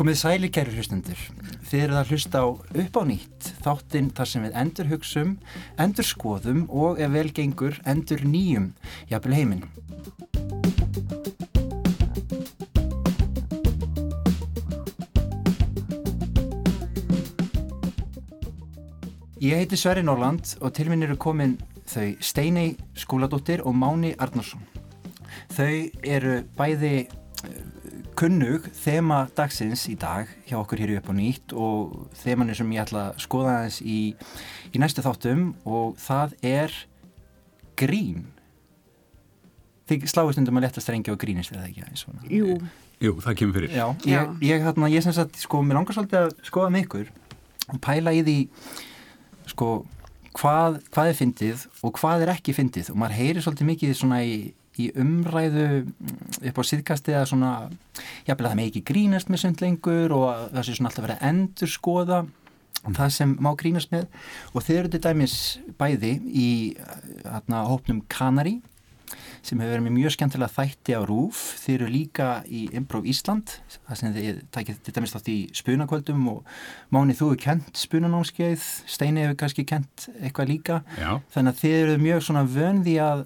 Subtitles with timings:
[0.00, 1.18] Komið sæli kæru hlustundur.
[1.68, 5.34] Þið eruð að hlusta á upp á nýtt, þáttinn þar sem við endur hugsum,
[5.76, 8.70] endur skoðum og ef vel gengur, endur nýjum,
[9.12, 9.89] jafnvel heiminn.
[19.40, 21.54] Ég heiti Sverri Norland og til minn eru komin
[21.88, 24.60] þau Steinei Skúladóttir og Máni Arnarsson.
[25.56, 27.54] Þau eru bæði eh,
[28.20, 32.84] kunnug þema dagsins í dag hjá okkur hér upp á nýtt og þemanu sem ég
[32.84, 33.96] ætla að skoða aðeins í,
[34.76, 36.76] í næstu þáttum og það er
[37.80, 38.28] grín.
[39.88, 42.26] Þið sláist undum að leta strengja og grínist eða ekki aðeins svona.
[42.28, 42.58] Jú.
[43.00, 43.72] Jú, það kemur fyrir.
[43.72, 47.12] Já, ég, ég, hérna, ég sem sagt, sko, mér langar svolítið að skoða með ykkur
[47.70, 48.38] og pæla í því
[49.48, 49.68] sko,
[50.36, 52.90] hvað, hvað er fyndið og hvað er ekki fyndið?
[52.92, 54.34] Og maður heyrir svolítið mikið svona í,
[54.80, 55.68] í umræðu
[56.50, 57.54] upp á síðkasti að svona,
[58.28, 61.06] jáfnvel að það með ekki grínast með sund lengur og að það sé svona alltaf
[61.06, 62.20] verið að endur skoða
[62.80, 64.06] það sem má grínast með.
[64.54, 65.36] Og þeir eru til dæmis
[65.80, 66.50] bæði í
[67.26, 68.58] hérna, hópnum Kanari
[69.42, 73.54] sem hefur verið með mjög skemmtilega þætti á RÚF þeir eru líka í Improv Ísland
[73.88, 76.44] það sem þið takið til dæmis þátt í spunakvöldum og
[76.92, 81.20] Máni þú hefur kent spunanámskeið, Steini hefur kannski kent eitthvað líka, Já.
[81.32, 83.24] þannig að þið eru mjög svona vönði að,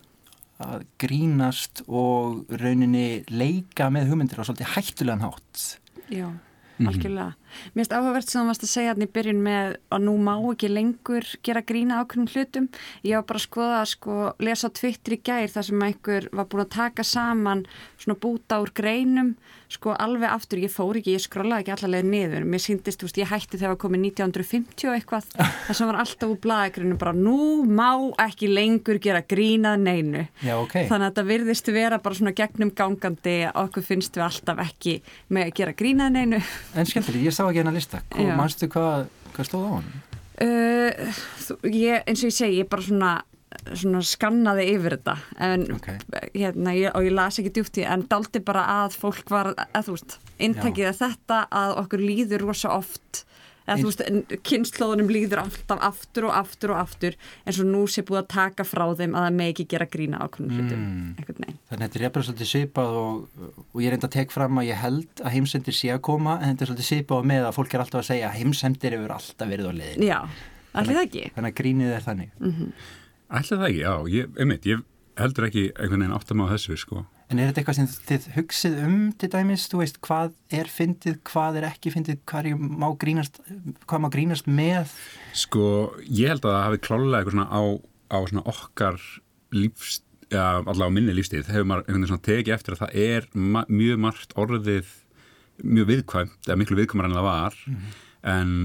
[0.65, 5.65] að grínast og rauninni leika með hugmyndir á svolítið hættulegan hátt
[6.13, 6.29] Já,
[6.75, 6.89] Mhm.
[6.91, 7.35] algjörlega.
[7.75, 10.35] Mér finnst áhugavert sem þú varst að segja hann í byrjun með að nú má
[10.53, 12.69] ekki lengur gera grína ákveðnum hlutum.
[13.07, 16.49] Ég var bara að skoða, sko, lesa á Twitter í gær þar sem einhver var
[16.51, 17.65] búin að taka saman
[18.01, 19.35] svona búta úr greinum,
[19.73, 22.47] sko, alveg aftur, ég fór ekki, ég skrollaði ekki allavega niður.
[22.49, 25.29] Mér síndist, þú veist, ég hætti þegar komið 1950 og eitthvað,
[25.67, 27.89] þar sem var alltaf úr blaðagrinu bara, nú má
[28.27, 30.27] ekki lengur gera grínað neinu.
[30.45, 30.77] Já, ok.
[30.91, 34.99] Þannig að þetta virðist vera bara svona gegnum gangandi að okkur finnst við alltaf ekki
[35.35, 36.43] með að gera grínað neinu.
[36.75, 38.35] En skemmtileg, ég sá ekki hennar lista Já.
[38.39, 39.07] Manstu hvað,
[39.37, 39.93] hvað stóð á hann?
[40.35, 41.13] Uh,
[41.47, 43.13] þú- ég, eins og ég segi, ég bara svona,
[43.79, 45.15] svona skannaði yfir þetta
[45.47, 45.87] en, Ok.
[46.35, 49.85] hérna, ég, og ég las ekki djúpt í en daldi bara að fólk var að
[49.87, 53.25] þú veist, intakið að þetta að okkur líður rosa oft
[53.65, 54.03] eða þú veist,
[54.45, 58.67] kynnslóðunum líður alltaf aftur og aftur og aftur eins og nú sé búið að taka
[58.69, 61.15] frá þeim að það með ekki gera grína ákveðnum hlutum Mm.
[61.25, 63.45] Þannig að þetta er jafnvel svolítið svipað og,
[63.75, 66.53] og ég reynda að tek fram að ég held að heimsendir sé að koma en
[66.53, 69.51] þetta er svolítið svipað með að fólk er alltaf að segja að heimsendir hefur alltaf
[69.51, 70.05] verið á liðin.
[70.05, 70.19] Já,
[70.75, 72.31] allir það ekki Þannig að grínið er þannig.
[73.35, 74.85] Ætli það ekki, já, ég, einmitt, ég
[75.21, 77.05] heldur ekki einhvern veginn áttam á þessu, sko.
[77.35, 81.17] En er þetta eitthvað sem þið hugsið um til dæmis, þú veist, hvað er fyndið,
[81.27, 83.41] hvað er ekki fyndið, hvað, má, grínast,
[83.91, 84.93] hvað má grínast með?
[85.35, 85.65] Sko,
[86.07, 87.63] ég held að það hafi klálega eitthvað svona á,
[88.15, 89.01] á svona okkar
[89.51, 89.97] lífs,
[90.31, 93.29] ja, allavega á minni lífstíð, hefur maður einhvern veginn svona tekið eftir að það er
[93.35, 94.95] ma mjög margt orðið
[95.75, 97.61] mjög viðkvæmt, eða miklu viðkvæmar en það var,
[98.37, 98.57] en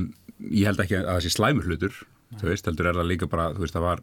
[0.45, 2.01] ég held ekki að það sé slæmur hlutur,
[2.37, 4.01] þú veist, heldur er það líka bara, þú veist, það var,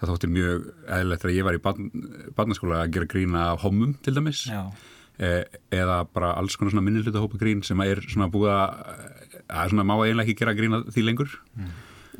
[0.00, 0.64] það þótti mjög
[0.96, 1.90] eðlilegt þegar ég var í barn,
[2.36, 4.46] barnaskóla að gera grína af homum til dæmis.
[5.20, 5.44] Eh,
[5.76, 8.70] eða bara alls konar svona minni hluta hópa grín sem er svona búið að
[9.50, 11.32] að svona má eiginlega ekki gera grín að því lengur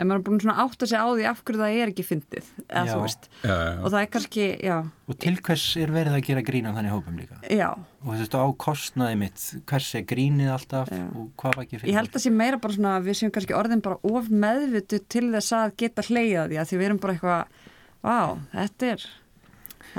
[0.01, 2.05] en maður er búin svona átt að segja á því af hverju það er ekki
[2.09, 2.93] fyndið eða Já.
[2.95, 3.53] þú veist uh,
[3.85, 4.77] og það er kannski, já,
[5.11, 7.41] og til hvers er verið að gera grín á þannig hópum líka?
[7.51, 7.69] já
[8.01, 11.03] Og þú veist, á kostnaði mitt, hvers er grínið alltaf Já.
[11.13, 11.97] og hvað var ekki Ég fyrir?
[12.01, 15.27] held að sé meira bara svona að við séum kannski orðin bara of meðvitu til
[15.35, 17.67] þess að geta hleyjað því að því við erum bara eitthvað
[18.01, 18.17] Vá,
[18.55, 19.03] þetta er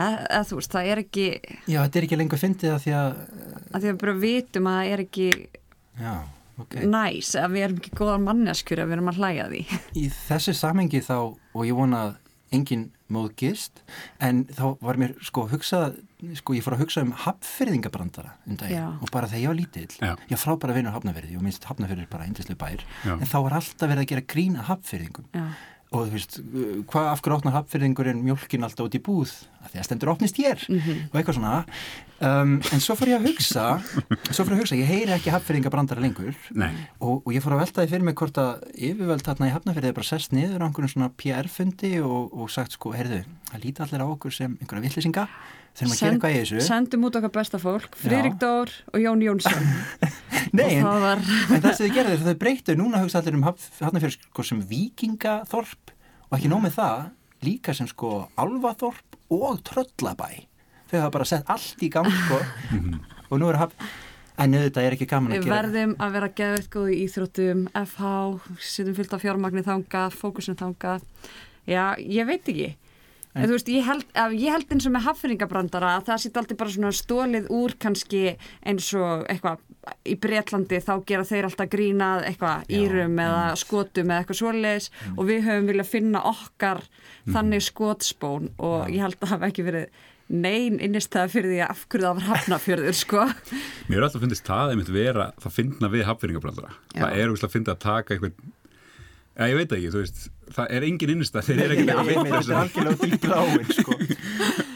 [0.02, 1.26] að, að þú veist, það er ekki
[1.70, 3.10] Já, þetta er ekki lengur fyndið að því að,
[3.62, 5.28] að því að við bara vitum að það er ekki
[6.02, 6.14] já,
[6.62, 6.80] ok.
[6.88, 9.62] næs að við erum ekki góðar manneskjur að við erum að hlæja því.
[10.02, 12.18] Í þessu samengi þá, og ég vona að
[12.52, 13.82] enginn móðgist,
[14.24, 15.98] en þá var mér sko hugsað,
[16.36, 18.88] sko ég fór að hugsa um hafnfyrðingabrandara um daginn Já.
[19.00, 20.12] og bara þegar ég var lítill, Já.
[20.28, 23.14] ég var frábæra vinur hafnafyrði og minnst hafnafyrði er bara eindislega bær, Já.
[23.16, 25.46] en þá var alltaf verið að gera grína hafnfyrðingum Já,
[25.92, 26.38] og þú veist,
[26.92, 29.34] hvað af hverju opnar hafnfyrðingurinn mjólkin alltaf út í búð?
[29.60, 30.62] Að því að stendur opnist hér.
[30.70, 31.56] Og eitthvað svona
[32.26, 33.66] um, en svo fór ég að hugsa
[34.32, 36.36] svo fór ég að hugsa, ég heyri ekki hafnfyrðingabrandara lengur.
[36.58, 39.56] Nei, og, og ég fór að velta því fyrir mig hvort að yfirvöld þarna í
[39.56, 43.66] Hafnarfjörði er bara sest niður á einhvern svona PR-fundi og, og sagt sko, heyrðu, það
[43.66, 45.26] líti allir á okkur sem einhverja vittlisinga,
[45.72, 46.62] þurfum að gera eitthvað í þessu.
[46.68, 49.72] sendum út okkar besta fólk Friðrik Dór og Jón Jónsson.
[50.58, 53.40] Nei, og en, það var en það sem þið gerðu þau breyttu, núna hugsa allir
[53.40, 55.96] um Hafnarfjörði sko sem vikingaþorp
[56.28, 57.10] og ekki nóg með það,
[57.48, 60.51] líka sem sko alvaþorp og tröllabæ
[60.92, 62.40] þau hafa bara sett allt í gang sko.
[63.32, 63.76] Og nú er haf
[64.42, 67.60] En auðvitað er ekki gaman að Við gera verðum að vera geðveitt góð í íþróttum,
[67.78, 68.12] FH,
[68.64, 71.04] sittum fyllt af fjármagni þangað, fókusin þangað.
[71.70, 72.70] Já, ég veit ekki.
[73.36, 76.40] En, þú veist, ég held, að- ég held eins og með haffyringabrandara að það sýtt
[76.42, 78.24] aldrei bara svona stólið úr kannski
[78.68, 79.62] eins og eitthvað
[80.10, 84.90] í Bretlandi þá gera þeir alltaf grínað eitthvað írum eða skotum eða eitthvað svoleiðis.
[85.16, 86.82] Og við höfum viljað finna okkar
[87.30, 90.02] þannig skotspón og ég held að það hafi ekki verið
[90.32, 93.28] nein innistæða fyrir því að af hverju það var hafnafjörður sko.
[93.90, 96.74] Mér er alltaf fundist það einmitt vera það fyndna við hafnfyrringabrandara.
[96.96, 97.04] Já.
[97.04, 98.52] Það er úrslega að finna að taka einhvern
[99.32, 102.18] Já, ég veit ekki, þú veist, það er engin innistæð, þeir eru ekki að ég
[102.20, 103.96] meina, þetta er algjörlega út í bláin sko.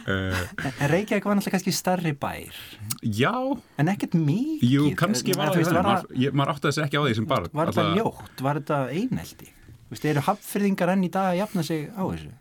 [0.05, 0.39] Uh,
[0.79, 2.61] En Reykjavík var náttúrulega kannski starri bær
[3.03, 3.33] já,
[3.81, 7.27] En ekkert mikið jú, kannski var það það, maður, átti þessi ekki á því sem
[7.29, 7.51] barn.
[7.51, 11.65] var þetta ljótt, var þetta eineldi Þú veist, eru hafnfyrðingar enn í dag að jafna
[11.67, 12.31] sig á þessu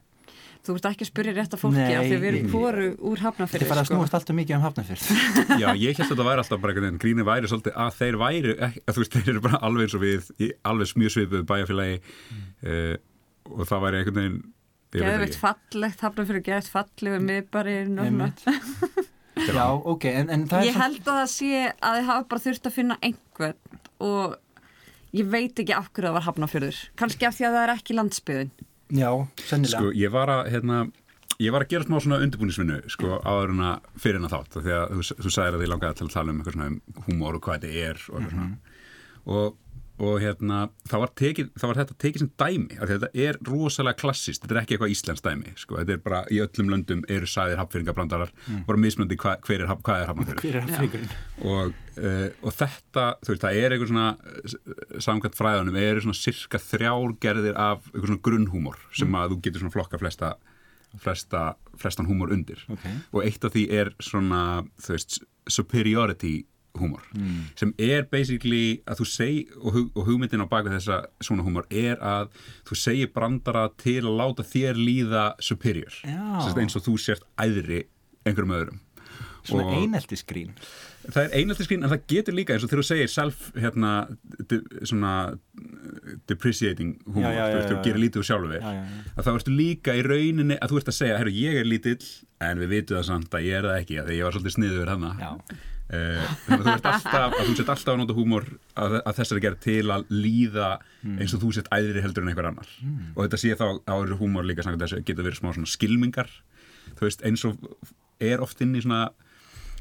[0.64, 3.18] Þú ert ekki að spyrja rétt að fólki Nei, af því við erum hvoru úr
[3.20, 3.96] Þetta hafnafjörður er bara að sko.
[3.98, 5.08] snúast alltaf mikið um hafnafyrð
[5.62, 8.18] Já, ég held að þetta væri alltaf bara einhvern veginn, gríni væri svolítið að þeir
[8.22, 11.44] væri, að þú veist, þeir eru bara alveg eins og við, í alveg mjög svipuð
[11.50, 12.94] bæjarfélagi uh,
[13.52, 14.38] og það væri einhvern veginn,
[14.94, 15.40] ekki.
[15.42, 18.30] fallegt, hafnafjörður geðveikt fallegu miðbarinn og svona.
[18.32, 19.12] Einmitt.
[19.34, 22.44] Já, ok, en, en það er Ég held að það sé að þið hafa bara
[22.44, 24.36] þurft að finna einhvern og
[25.14, 26.78] ég veit ekki af hverju það var hafnafjörður.
[27.00, 28.52] Kannski af því að það er ekki landsbyðin.
[28.92, 29.08] Já,
[29.40, 30.80] sennilega Sko, ég var að, hérna,
[31.40, 34.58] ég var að gera smá svona undirbúnisvinnu, sko, áður en að fyrir en að þátt,
[34.60, 37.38] því að þú, þú sagðir að þið langaði að tala um eitthvað svona um húmór
[37.38, 38.80] og hvað þetta er og eitthvað svona.
[39.24, 39.56] Og,
[40.02, 40.56] og hérna,
[40.90, 44.58] það var, tekið, það var þetta tekið sem dæmi, þetta er rosalega klassist, þetta er
[44.64, 48.32] ekki eitthvað íslensk dæmi, sko, þetta er bara í öllum löndum eru sæðir hafnfyrringabrandarar,
[48.66, 51.12] bara mismöndi hva, hver er, haf- er hafnfyrringurinn?
[51.46, 54.56] og, uh, og þetta, þú veist, það er einhver svona uh,
[55.06, 59.62] samkvæmt fræðanum, eru svona cirka þrjár gerðir af einhver svona grunnhúmor sem að þú getur
[59.62, 60.32] svona flokka flesta,
[61.04, 61.44] flesta
[61.78, 62.60] flestan húmor undir.
[62.70, 62.84] Ok.
[63.14, 64.42] og eitt af því er svona,
[64.82, 65.20] þú veist,
[65.50, 66.34] superiority
[66.78, 67.02] húmor.
[67.58, 71.68] Sem er basically að þú seg og, hug, og hugmyndin á baka þessa svona húmor
[71.70, 72.32] er að
[72.66, 75.94] þú segir brandara til að láta þér líða superior.
[76.04, 77.84] Eins og þú sért æðri
[78.26, 78.80] einhverjum öðrum.
[79.44, 80.54] Svona Og- eineltisgrín.
[81.04, 83.90] Það er einhaltisgrín en það getur líka eins og þegar þú segir self hérna,
[84.48, 85.10] de, svona
[86.26, 89.04] depreciating humor, Já, já, já, þú gerir lítið úr sjálfur Já, já, já.
[89.20, 92.08] að þá ertu líka í rauninni að þú ert að segja, herru, ég er lítill
[92.48, 94.92] en við vitum það samt að ég er það ekki að ég var svolítið sniður
[94.94, 95.30] hana Já.
[96.46, 98.44] Þannig að þú ert alltaf að þú sett alltaf að nota húmor
[98.76, 100.70] að, að þessari gerð til að líða
[101.04, 101.18] Mm.
[101.20, 102.68] eins og þú sett æðri heldur en einhver annar
[103.14, 106.30] og þetta sé þá eru húmor líka þessu getur verið smá skilmingar
[107.00, 107.58] veist, eins og
[108.24, 109.10] er oft inn í svona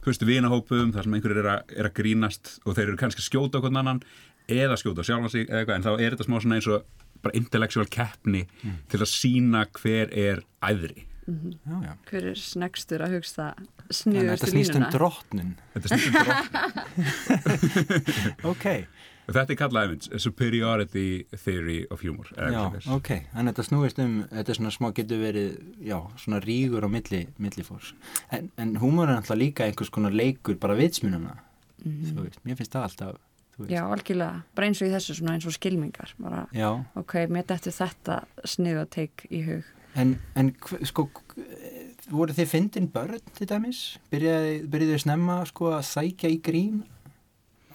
[0.04, 3.24] þú veist, vinahópum þar sem einhverjir er, að- er að grínast og þeir eru kannski
[3.24, 4.02] að skjóta okkur annan
[4.52, 6.84] eða skjóta sjálfa sig eða eitthvað, en þá er þetta smá svona eins og
[7.24, 8.76] bara intellectual keppni Mm.
[8.92, 11.94] til að sína hver er æðri Já, já.
[12.10, 13.16] Hver er snegstur að
[14.52, 14.92] snýst um línuna?
[14.92, 15.56] drottnin.
[15.74, 16.44] Þetta snýst um drótt
[18.52, 18.66] Ok,
[19.30, 23.10] þetta er kallað superiority theory of humor já, ok.
[23.34, 27.26] En þetta snúist um, þetta er svona smá getur verið Já, svona rígur á milli,
[27.40, 27.94] milli fórs
[28.34, 31.38] En, en húmor er alltaf líka einhvers konar leikur bara vitsmununa
[31.84, 33.22] Þú veist, mér finnst það alltaf.
[33.70, 34.44] Já, algjörlega.
[34.56, 36.14] Bara eins og í þessu svona eins og skilmingar.
[36.22, 36.70] Bara, Já,
[37.00, 39.68] ok, mér dættu þetta sniðu að teik í hug.
[40.00, 40.50] En, en
[40.88, 41.08] sko,
[42.10, 43.84] voru þið fyndin börn til dæmis?
[44.14, 46.82] Byrjaði, þið snemma sko, að sækja í grín?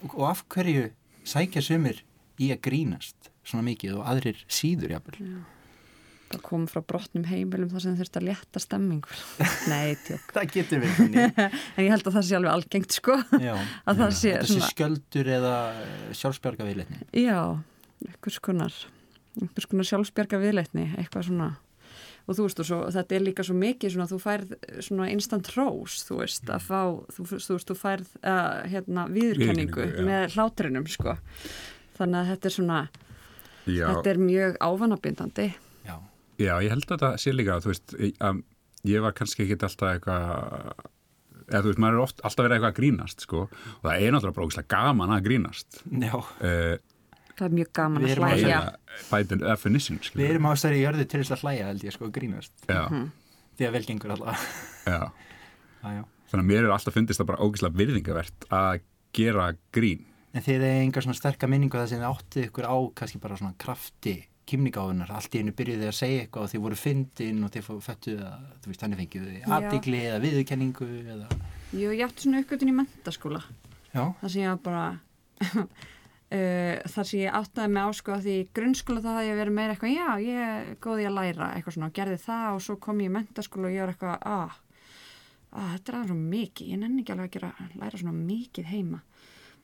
[0.03, 0.89] Og, og af hverju
[1.27, 2.03] sækja sumir
[2.39, 5.31] í að grínast svona mikið og aðrir síður jafnvel?
[6.29, 9.21] Það kom frá brotnum heimilum þar sem þurfti að létta stemmingur.
[9.71, 10.27] Nei, tjók.
[10.35, 11.39] Það getur við þannig.
[11.79, 13.15] En ég held að það sé alveg algengt, sko.
[13.41, 13.55] Já,
[13.89, 15.55] Að það sé þetta sé svona, sköldur eða
[16.19, 16.99] sjálfsbjarga viðleitni.
[17.23, 17.39] já,
[18.05, 18.77] einhvers konar,
[19.39, 21.49] einhvers konar sjálfsbjarga viðleitni, eitthvað svona.
[22.29, 24.51] Og þú veist, og svo, þetta er líka svo mikið svona, þú færð
[24.85, 26.81] svona instant rose, þú veist, að fá,
[27.15, 30.05] þú, þú veist, þú færð uh, hérna, viðurkenningu Viðurkenningu, já.
[30.11, 31.15] með hlátrinum, sko.
[31.97, 32.83] Þannig að þetta er svona,
[33.65, 35.47] já, þetta er mjög ávanabindandi.
[35.89, 35.97] Já,
[36.37, 37.97] já, ég held að þetta sé líka þú veist,
[38.29, 38.45] að
[38.87, 40.87] ég var kannski ekki alltaf eitthvað
[41.49, 44.13] eða þú veist, maður er oft, alltaf verið eitthvað að grínast sko, og það er
[44.13, 46.13] náttúrulega brókislega gaman að grínast já.
[46.13, 46.75] uh,
[47.39, 48.59] Það er mjög gaman að að hlæja.
[49.29, 49.99] the definition.
[50.13, 52.51] Við erum á stærri jörðu til þess að hlæja held ég sko að grínast.
[52.67, 52.81] já,
[53.59, 54.43] Því að vel gengur alltaf.
[56.29, 58.81] þannig að mér er alltaf fundist það bara ógislega virðingavert að
[59.15, 60.05] gera grín
[60.35, 63.37] En þið er engar svona sterka minningu það sem þið áttið ykkur á kannski bara
[63.39, 64.13] svona krafti
[64.49, 67.81] kymningáðunar, allt í einu byrjuði að segja eitthvað og þið voru fyndin og þið fó-
[67.85, 69.47] fættuð að, þú veist, þannig fengið þið Já.
[69.57, 71.27] aðdigli eða viðurkenningu eða,
[71.79, 73.41] Jú, ég átti svona uppgötun í mentaskóla.
[73.93, 74.85] þar sem ég var bara
[76.35, 79.57] uh, þar sem ég áttaði mig á sko að því grunnskóla þá hafði ég verið
[79.57, 82.77] meira eitthvað já, ég er góð í að læra eitthvað svona, gerði það og svo
[82.85, 84.59] kom ég í mentaskóla og ég var eitthvað að,
[85.51, 89.01] að þetta er svo mikið, ég nenni ekki alveg að gera, læra svona mikið heima.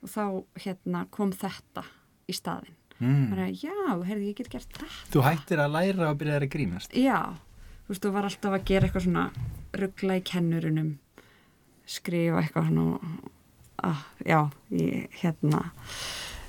[0.04, 0.26] Og þá
[0.66, 1.86] hérna kom þetta
[2.30, 3.24] í staðin mm.
[3.32, 3.74] bara, já,
[4.06, 4.92] heyrði, ég get gert þetta.
[5.14, 6.94] Þú hættir að læra og byrjar að grínast?
[6.98, 7.34] Já,
[7.86, 9.26] þú veist, þú var alltaf að gera eitthvað svona
[9.76, 10.94] ruggla í kennurunum
[11.86, 13.00] skrifa eitthvað svona
[13.86, 14.40] ah, já,
[14.74, 15.62] ég, hérna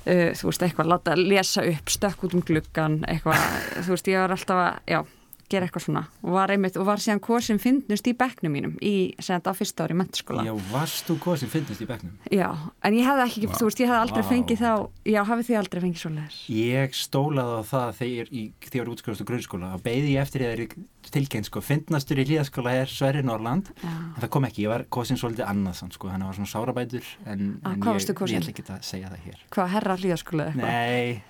[0.07, 3.45] uh, þú veist, eitthvað, láta lesa upp stökk út um gluggan, eitthvað
[3.83, 5.01] þú veist, ég var alltaf að, já
[5.49, 9.13] gera eitthvað svona og var einmitt og var síðan kosin fyndnust í bekknum mínum í,
[9.19, 12.17] sem þetta á fyrsta ári mentaskóla Já, varst þú sem finnist í bekknum?
[12.33, 12.49] Já,
[12.83, 13.55] en ég hefði ekki, Vá.
[13.59, 14.29] þú veist, ég hefði aldrei Vá.
[14.33, 14.71] fengið þá,
[15.13, 16.37] já, hafið þið aldrei fengið svo leiðis?
[16.57, 18.51] Ég stólaði á það þegar ég,
[18.83, 20.77] var útskrifast á grunnskóla og beði ég eftir þegar ég
[21.07, 23.87] tilkynnt sko, fyndnastur í hlíðaskóla er Sverri Norrland Já.
[23.87, 27.07] en það kom ekki, ég var kosin svolítið annað sann, sko, hann var svona sárabætur
[27.25, 30.67] en, Ah, en ég, ég ætla ekki að segja það hér Hvað, herra hlýðaskóla eitthvað?
[30.67, 31.23] Nei,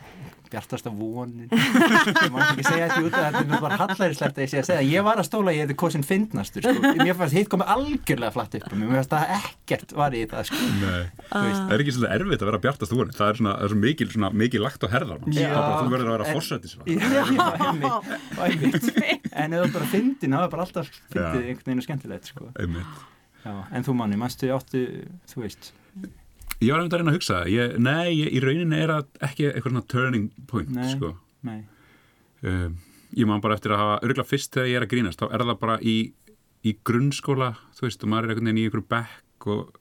[0.51, 1.49] bjartasta vonin.
[1.51, 4.57] Ég má ekki segja þetta út að þetta er nú bara hallærislegt að ég sé
[4.61, 4.83] að segja.
[4.91, 6.79] Ég var að stóla, ég hefði kosin fyndnastur sko.
[7.01, 10.61] mér fannst hitt komið algjörlega flatt upp mér fannst það ekkert var í það sko.
[10.81, 11.03] Nei.
[11.27, 13.63] Þú veist, Það er ekki svolítið erfitt að vera bjartast úr það er svona, það
[13.67, 15.31] er svo mikil, svona, mikil lagt á herðar er þú
[15.91, 16.73] verður að vera En- fórsættis
[19.37, 22.43] en ef þú bara fyndin, það var bara alltaf fyndið einhvern veginn skemmtilegt sko.
[23.47, 24.79] en þú manni, mannstu áttu
[25.31, 25.63] þú veist,
[26.57, 29.49] Ég var einmitt að reyna að hugsa ég, Nei, ég, í rauninni er það ekki
[29.51, 30.87] eitthvað svona turning point Nei.
[30.95, 31.11] sko.
[31.45, 31.59] nei
[32.41, 32.77] um,
[33.17, 35.43] Ég man bara eftir að hafa örgulega fyrst þegar ég er að grínast þá er
[35.45, 35.97] það bara í,
[36.65, 39.77] í grunnskóla þú veist, og maður er einhvern veginn í einhverju bekk og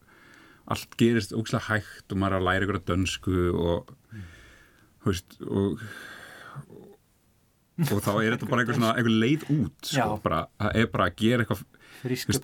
[0.67, 3.91] allt gerist ógislega hægt og maður er að læra einhverja dönsku og
[5.03, 5.83] þú veist og
[7.77, 11.09] og þá er þetta bara einhver, svona, einhver leið út sko, bara, það er bara
[11.11, 11.65] að gera eitthvað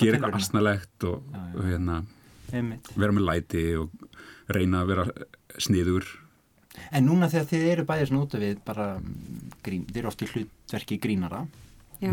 [0.02, 2.02] gera eitthvað asnalegt og, og hérna,
[2.52, 2.90] einmitt.
[2.96, 3.90] vera með læti og
[4.52, 5.06] reyna að vera
[5.60, 6.08] sniður.
[6.92, 10.12] En núna þegar þið eru bæðir svona út af við bara mm, grín, þið eru
[10.12, 11.42] oft í hlutverki grínara.
[12.02, 12.10] Já,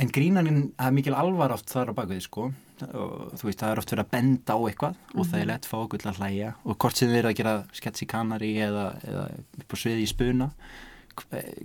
[0.00, 2.46] en grínarinn, það er mikil alvar oft þar á bakvið sko.
[2.80, 5.66] Og þú veist, það er oft verið að benda á eitthvað og það er lett
[5.68, 6.52] fá okkur til að hlæja.
[6.64, 9.26] Og hvort sem þið eru að gera sketch í kanari eða, eða
[9.60, 10.48] upp á sviði í spuna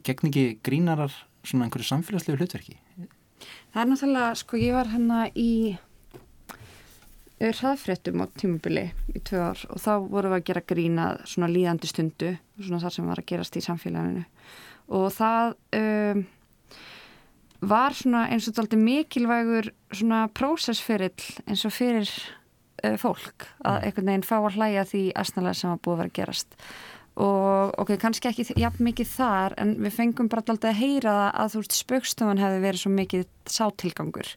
[0.06, 1.14] gegn ekki grínarar
[1.46, 2.78] svona einhverju samfélagslegu hlutverki?
[3.74, 5.52] Það er náttúrulega, sko, ég var hérna í
[7.40, 11.90] hraðfréttum á tímubili í tvö ár og þá vorum við að gera grína svona líðandi
[11.90, 14.24] stundu, svona þar sem var að gerast í samfélaginu.
[14.96, 16.24] Og það um,
[17.66, 22.10] var svona eins og þetta mikilvægur svona prósessferill eins og fyrir
[22.86, 26.14] uh, fólk að einhvern veginn fá að hlæja því aðsnalega sem var búið að vera
[26.14, 26.60] að gerast.
[27.16, 31.54] Og ok, kannski ekki jafn mikið þar en við fengum bara alltaf að heyra að
[31.54, 34.32] þú veist spaukstofan hefði verið svo mikið sátilgangur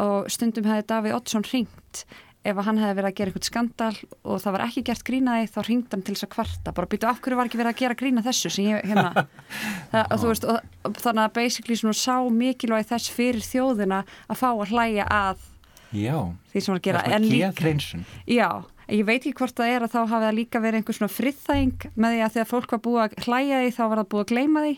[0.00, 2.04] og stundum hefði Davíð Oddsson ringt
[2.44, 5.46] ef að hann hefði verið að gera eitthvað skandal og það var ekki gert grínaði
[5.54, 6.74] þá ringd hann til þess að kvarta.
[6.76, 9.24] Bara býtu af hverju var ekki verið að gera grína þessu sem ég hérna?
[9.94, 14.40] Það, og, veist, og, og þannig að basically svona sá mikilvæg þess fyrir þjóðina að
[14.42, 15.50] fá að hlæja að
[15.94, 16.18] Já,
[16.50, 17.02] því sem var að gera.
[17.06, 18.48] Er en líka, já,
[18.90, 21.84] ég veit ekki hvort það er að þá hafi það líka verið einhver svona friðþæging
[21.94, 24.32] með því að þegar fólk var búið að hlæja því þá var það búið að
[24.32, 24.72] gleyma því.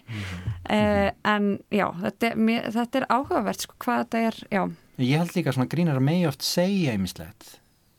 [0.67, 4.63] Uh, en já, þetta mér, þetta er áhugavert sko, hvað þetta er, já
[5.03, 7.57] Ég held líka að svona grínar að megi oft segja einmislegt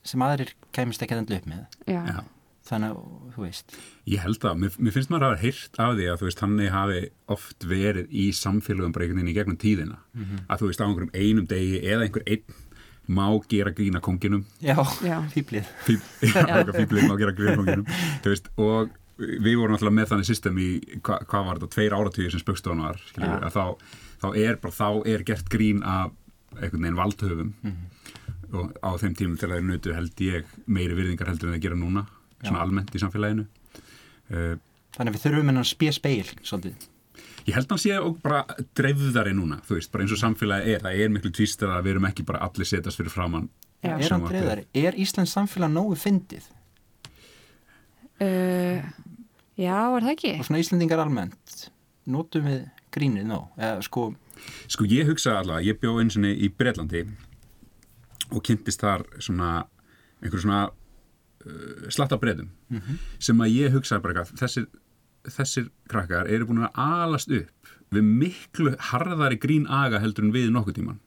[0.08, 1.64] sem aðrir kæmist ekki að endla upp með.
[1.86, 2.20] Já, Já.
[2.70, 3.02] þannig að,
[3.36, 3.76] þú veist.
[4.08, 6.44] Ég held að, mér, mér finnst maður að hafa heyrt af því að þú veist,
[6.46, 7.02] hann hafi
[7.36, 8.28] oft verið í
[9.20, 10.00] veginn í gegnum tíðina.
[10.48, 12.64] Að þú veist, á einhverjum einum degi eða einhver einn
[13.08, 14.46] má gera grína konginum.
[14.60, 15.22] Já, Já.
[15.32, 17.86] fýblið fíblið má gera grína konginum.
[18.24, 20.70] Þú veist, og við vorum alltaf með þannig system í,
[21.02, 23.48] hva, hvað var þetta, tveir áratugir sem spöggstofan var, skilur, Já.
[23.48, 26.12] að þá, þá er bara, þá er gert grín af
[26.56, 27.54] einhvern veginn valdhöfum
[28.58, 31.80] og á þeim tímum þegar þeir nutu held ég meiri virðingar heldur en þeir gera
[31.80, 32.06] núna
[32.40, 32.64] svona Já.
[32.64, 34.56] almennt í samfélaginu uh,
[34.98, 36.88] Þannig að við þurfum hennan spér speil svolítið
[37.48, 38.42] Ég held að hann sé og bara
[38.76, 41.94] dreifðari núna, þú veist, bara eins og samfélagi er, það er miklu tvistar að við
[41.94, 43.46] erum ekki bara allir setast fyrir framann.
[43.80, 43.94] Já.
[43.94, 44.66] Er hann dreifðari?
[44.76, 46.50] Er Íslands samfélag nógu fyndið?
[48.20, 48.84] uh,
[49.58, 50.34] já, er það ekki?
[50.42, 51.68] Og svona Íslandingar almennt
[52.08, 52.62] Nótum við
[52.96, 53.48] grínið nóg?
[53.60, 54.10] Eða sko,
[54.68, 57.06] Sko ég hugsa allavega, ég bjó eins og í Breitlandi
[58.32, 59.52] og kynntist þar svona
[60.22, 62.52] einhver svona uh, slatta breytum
[63.20, 64.68] sem að ég hugsa bara eitthvað, þessir,
[65.38, 70.50] þessir krakkar eru búin að alast upp við miklu harðari grín aga heldur en við
[70.52, 71.00] nokkuð tíman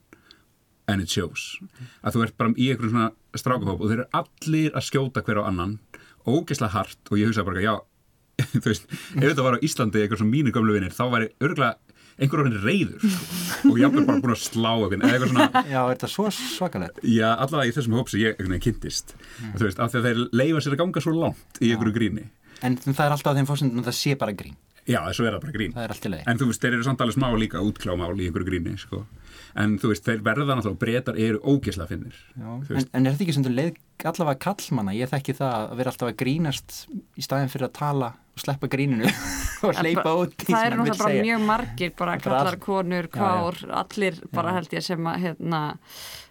[0.89, 1.59] and it shows
[2.01, 5.43] að þú ert bara í einhverjum svona strákahóp og þeir eru allir að skjóta hver
[5.45, 5.77] á annan
[6.25, 7.75] ógeðslega hart og ég hugsa bara já,
[8.63, 11.77] þú veist, ef þetta var á Íslandi eitthvað svona mínir gömlu vinnir, þá væri örgulega
[12.21, 15.63] einhver orðin reyður sko, og ég hafði bara búin að slá eitthvað, svona.
[15.73, 17.01] Já, er þetta svo svakalegt?
[17.05, 19.15] já, allavega í þessum hóp sem ég kynntist.
[19.55, 22.27] Þú veist, af því að þeir leifa sér að ganga svo langt í einhverju gríni.
[22.61, 24.59] En það er alltaf á þeim fórsendum að það sé bara grín.
[24.89, 25.73] Já, þessu er það bara grín.
[25.75, 29.03] Það En þú veist, þeir eru samt alveg smá líka útklámál í einhverju gríni, sko.
[29.61, 32.17] En þú veist, þeir verða náttúrulega, breytar eru ógesla finnir.
[32.37, 33.77] En, en er þetta ekki sem þú leið
[34.09, 38.11] allavega kallmanna, ég þekki það að vera alltaf að grínast í staðin fyrir að tala
[38.37, 39.05] sleppa gríninu
[39.67, 41.23] og hleypa út því það sem eru hann vil náttúrulega bara segja.
[41.25, 43.17] mjög margir bara kallar konur, Já, já.
[43.17, 44.53] kvár, allir bara Já.
[44.59, 45.59] held ég sem að hérna,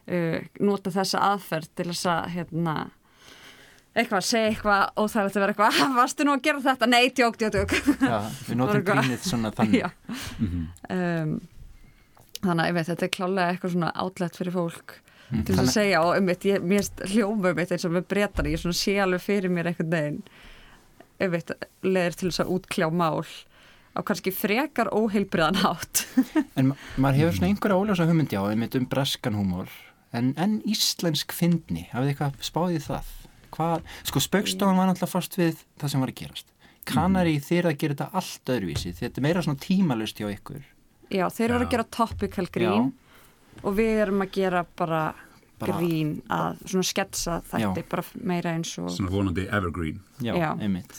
[0.09, 2.75] uh, nota þessa aðferð til þess að hérna,
[4.01, 6.87] eitthvað, segja eitthvað óþægilegt að vera eitthvað, "Ah, varstu nú að gera þetta?
[6.89, 9.03] Nei, tjók, tjók, tjók Já, við notum eitthvað.
[9.05, 9.91] grínið svona þannig Já.
[10.91, 11.41] um,
[12.41, 14.99] þannig að ég veit, þetta er klálega eitthvað svona átlegt fyrir fólk
[15.31, 15.45] Mm.
[15.47, 18.07] til þess að segja og um mitt, ég, mér hljóma um mitt eins og með
[18.11, 20.23] breytar, ég svona sé alveg fyrir mér einhvern veginn
[21.29, 21.51] mitt,
[21.85, 23.25] leðir til þess að útkljá mál
[23.91, 26.05] á kannski frekar óheilbriðan hátt
[26.59, 29.69] En ma- maður hefur svona einhverja óljósa hugmyndi á einmitt um breskan húmor
[30.17, 33.11] en, en íslensk fyndni, hafið eitthvað spáðið það?
[33.51, 36.53] Hvað, sko spaukstofan var náttúrulega fast við það sem var að gerast
[36.91, 37.45] Kanari mm.
[37.45, 40.63] þeir að gera þetta allt öðruvísi þetta er meira svona tímalust hjá ykkur
[41.11, 41.57] Já, þeir Já.
[41.59, 42.93] að gera topical grín
[43.67, 45.30] og við erum að gera Bara-
[45.69, 50.01] grín að svona sketsa þætti bara meira eins og svona vonandi evergreen.
[50.25, 50.51] Já, Já.
[50.61, 50.95] einmitt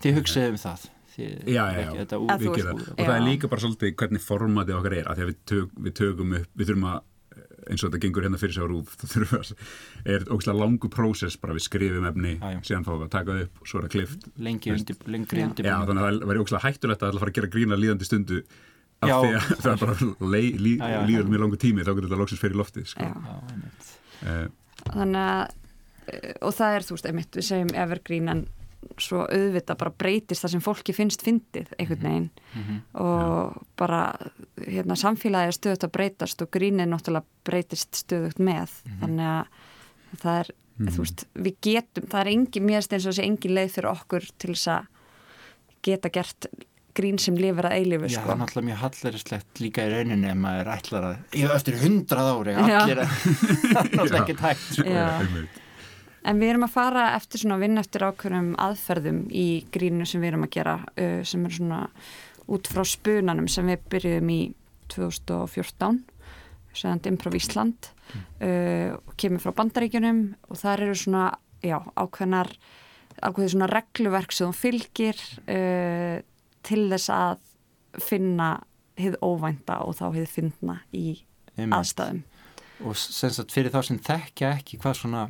[0.00, 1.90] Þið hugsaðu um það Þið, Já, já, já.
[2.06, 2.82] Að úr, Við veist, gera það.
[2.86, 2.92] já.
[2.94, 5.72] Og það er líka bara svolítið hvernig formatið okkar er, af því að við, tök,
[5.86, 7.00] við tökum upp, við þurfum að,
[7.70, 9.64] eins og þetta gengur hérna fyrir sig á rúf, þá þurfum við að,
[10.14, 13.60] er ógslag langu prósess, bara við skrifum efni, Já, síðan fáum við að taka upp,
[13.66, 14.26] svo er það klift.
[14.38, 17.52] lengi undir, lengri undir Já, þannig að það væri ógslag hættulegt að fara að gera
[17.58, 18.40] grína líðandi stundu,
[19.02, 19.16] af Já.
[19.20, 19.98] því að það er bara
[21.10, 23.10] líður mjög langu tími, þá getur þetta loksins fyrir loftið, sko.
[24.20, 24.46] Uh,
[24.90, 25.42] þannig að
[26.12, 28.46] eh, og það er þú veist, einmitt, við segjum evergreen en
[29.00, 32.28] svo auðvitað bara breytist það sem fólki finnst fyndið einhvern veginn.
[32.96, 34.00] Og bara
[34.64, 38.72] hérna, samfélagi er stöðut að breytast og grínið náttúrulega breytist stöðugt með.
[39.02, 40.52] Þannig að það er
[40.88, 43.90] þú veist, við getum, það er engin mér finnst eins og þessi engin leið fyrir
[43.90, 44.88] okkur til þess að
[45.84, 46.48] geta gert
[46.96, 48.32] grín sem lifir að eilifu Já, það sko.
[48.34, 52.54] er náttúrulega mjög hallarislegt líka í rauninni ef maður ætlar að, ég eftir hundrað ári
[52.60, 54.86] allir að, það er náttúrulega ekki tækt sko.
[54.86, 55.04] Já.
[55.24, 55.60] einmitt.
[56.20, 60.20] En við erum að fara eftir svona að vinna eftir ákveðnum aðferðum í grínu sem
[60.20, 61.78] við erum að gera uh, sem er svona
[62.50, 64.40] út frá spunanum sem við byrjuðum í
[64.92, 66.02] 2014
[66.76, 71.24] segðandi Improv Ísland uh, og kemur frá bandaríkjunum og þar eru svona
[71.64, 72.52] já, ákveðnar
[73.20, 76.20] ákveðið svona regluverk sem þú fylgir uh,
[76.66, 77.38] til þess að
[78.04, 78.50] finna
[79.00, 81.04] hið óvænta og þá hið finna í
[81.56, 81.74] Einmitt.
[81.78, 82.22] aðstæðum.
[82.84, 85.26] og sem sagt fyrir þá sem þekkja ekki hvað svona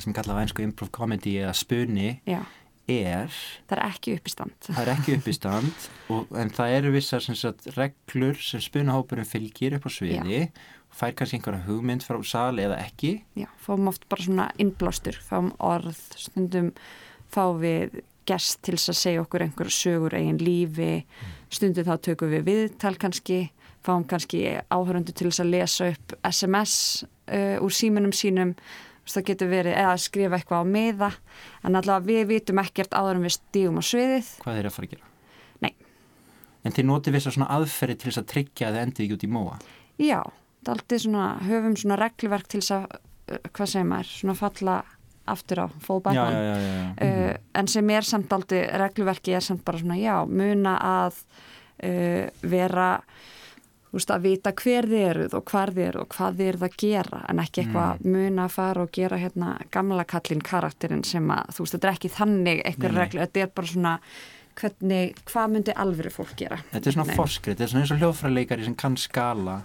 [0.00, 2.40] sem kallaða einsku improv comedy eða spuni Já,
[2.88, 3.30] er
[3.68, 4.54] það er ekki uppistand.
[4.68, 9.28] það er ekki upp í stand og, en það eru vissar sagt reglur sem spunahópurum
[9.28, 13.90] fylgir upp á sviði og fær kannski einhverja hugmynd frá sal eða ekki Já, fáum
[13.92, 16.72] oft bara svona innblástur, fáum orð, stundum
[17.32, 20.92] fáum við gest til þess að segja okkur einhverja sögur eigin lífi,
[21.52, 23.40] stundum þá tökum við viðtal kannski,
[23.84, 28.54] fáum kannski áhörundu til þess að lesa upp SMS uh, úr símunum sínum,
[29.08, 31.10] það getur verið eða að skrifa eitthvað á miða,
[31.66, 34.30] en allavega við vitum ekkert áður en við stígum á sviðið.
[34.44, 35.08] hvað þeir eru að fara að gera?
[35.62, 35.72] Nei.
[36.62, 39.26] en þeir noti vissar svona aðferði til þess að tryggja að það endi ekki út
[39.26, 39.58] í móa?
[39.98, 40.20] Já,
[40.62, 42.86] það er aldrei svona, höfum svona reglverk til þess að,
[43.34, 44.76] uh, hvað segir maður, svona falla
[45.30, 45.66] aftur á,
[46.12, 46.86] já, já.
[47.06, 51.20] uh, en sem er samt aldrei regluverki er samt bara svona já, muna að
[51.84, 52.88] uh, vera
[53.92, 57.18] að vita hver þið eruð og hvar þið eruð og hvað þið eruð að gera
[57.28, 61.66] en ekki eitthvað muna að fara og gera hérna gamla kallin karakterinn sem að þú
[61.66, 63.02] veist, þetta er ekki þannig eitthvað Nei, nei.
[63.04, 63.96] reglu, þetta er bara svona
[64.58, 67.18] hvernig, hvað myndi alvöru fólk gera Þetta er svona Nei.
[67.20, 69.58] forskritt, þetta er svona eins og hljóðfræleikari sem kann skala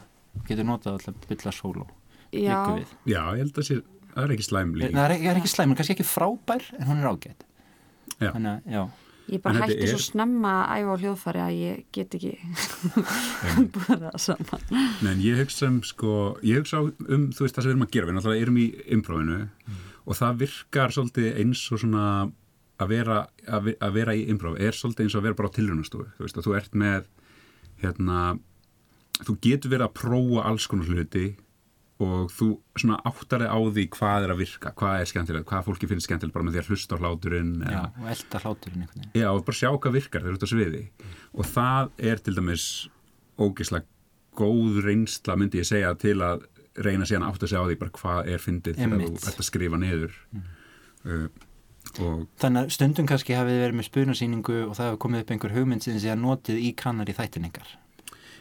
[0.48, 1.88] getur notað alltaf bylla sóló
[2.36, 2.84] Já.
[3.08, 3.80] Já, ég held að sé,
[4.18, 4.94] það er ekki slæm líka.
[4.98, 7.46] Það er, ekki- er ekki slæm, hún er kannski ekki frábær en hún er ágætt.
[8.18, 8.82] Þannig að, já,
[9.36, 12.32] ég bara hætti er- svo snemma að æfa á hljóðfæri að ég get ekki
[13.76, 14.66] búið það saman.
[15.04, 16.14] Nei, en ég hugsa um, sko,
[16.48, 18.68] ég hugsa um, þú veist, það sem við erum að gera, við náttúrulega erum í
[18.98, 19.40] improvinu
[20.08, 22.04] og það virkar svolítið eins og svona
[22.78, 23.18] að vera,
[23.50, 26.26] að, að vera í improv er svolítið eins og að vera bara á tilraunastofu, þú
[26.28, 27.08] veist, að þú ert með,
[27.84, 28.20] hérna,
[29.28, 31.26] þú getur verið að prófa alls konar hluti
[32.04, 35.64] og þú svona áttar þig á því hvað er að virka, hvað er skemmtilegt, hvað
[35.66, 39.02] fólki finnst skemmtilegt bara með því að hlusta á hláturinn já, og elda hláturinn einhvern
[39.02, 39.16] veginn.
[39.18, 40.84] Já, og bara sjá hvað virkar þegar þú ert á sviði.
[41.34, 42.68] Og það er til dæmis
[43.38, 43.90] ógeðslega
[44.38, 46.46] góð reynsla myndi ég segja til að
[46.86, 49.50] reyna síðan átt að segja á því bara hvað er fyndið þegar þú ert að
[49.50, 50.22] skrifa niður.
[51.08, 51.28] Uh,
[52.04, 55.54] og Þannig að stundum kannski hafið verið með spunasýningu og það hefur komið upp einhver
[55.56, 57.72] hugmynd sem þið að notið í kannar í þættiningar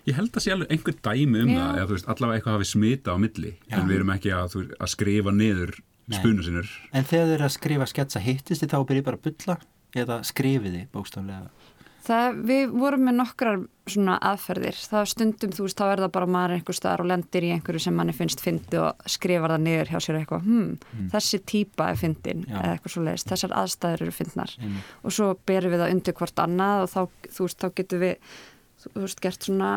[0.07, 1.59] ég held að sé alveg einhver dæmi um Já.
[1.59, 3.77] það eða þú veist allavega eitthvað hafi smita á milli Já.
[3.79, 5.77] en við erum ekki að, þú, veist, að skrifa niður
[6.17, 9.27] spunu sinur En þegar þið eru að skrifa sketsa hittist þið þá byrjið bara að
[9.29, 9.59] bulla?
[9.97, 11.73] Eða skrifið þið bókstaflega?
[12.07, 14.77] Það, við vorum með nokkrar svona aðferðir.
[14.91, 17.83] Það stundum, þú veist, þá er það bara maður einhver staðar og lendir í einhverju
[17.83, 21.99] sem manni finnst fyndi og skrifar það niður hjá sér eitthvað, hm, þessi típa er
[21.99, 24.55] fyndin eða eitthvað svo leiðist, þessar aðstæður eru fyndnar.
[24.61, 24.93] Einmitt.
[25.03, 27.01] og svo berum við það undir hvort annað og þá,
[27.39, 28.37] þú veist, þá getum við,
[28.83, 29.71] þú veist, gert svona,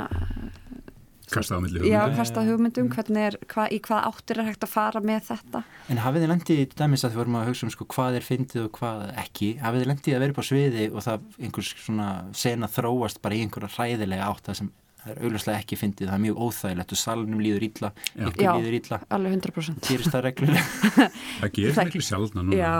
[1.29, 2.17] Kasta á milli já, hugmynda.
[2.17, 5.59] kasta hugmyndum, hvernig er, hva, í hvað áttir er hægt að fara með þetta.
[5.93, 8.25] En hafið þið lendið í dæmis að þið vorum að hugsa um sko, hvað er
[8.25, 11.69] fyndið og hvað ekki hafið þið lendið að vera upp á sviði og það einhvers
[11.85, 16.09] svona sena þróast bara í einhverja hræðilega átt það sem það er augljóslega ekki fyndið,
[16.09, 18.25] það er mjög óþægilegt og salnum líður illa, Já.
[18.25, 18.51] ykkur Já.
[18.57, 19.85] líður illa Alveg 100%.
[19.85, 20.65] gerist það reglulega
[21.39, 22.57] Það gerist Það- miklu sjálfna núna.
[22.57, 22.73] Já,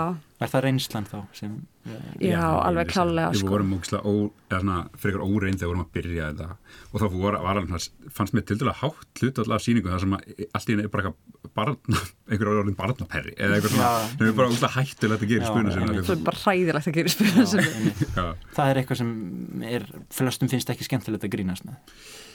[0.46, 3.06] er það reynslan þá sem já, ég alveg vissi það.
[3.10, 3.50] klálega, Við sko.
[3.54, 4.12] vorum ógislega ó,
[4.50, 6.46] eða svona, frekar óreind þegar við vorum að byrja þetta
[6.90, 10.16] og þá voru, var alveg, fannst mér til dæla hátt hlut alltaf sýningu þar sem
[10.16, 12.00] að allt í henni er bara eitthvað barna,
[12.30, 14.08] einhver orðin barnaperri eða eitthvað svona, Já.
[14.16, 15.50] sem er bara ógislega hættulegt að gera í Já.
[15.50, 18.02] Svo sinna er bara hræðilegt að gera í spuna Já, sem einmitt.
[18.16, 18.26] Já.
[18.56, 19.14] það er eitthvað sem
[19.74, 19.86] er
[20.20, 21.80] flestum finnst ekki skemmtilegt að grínast með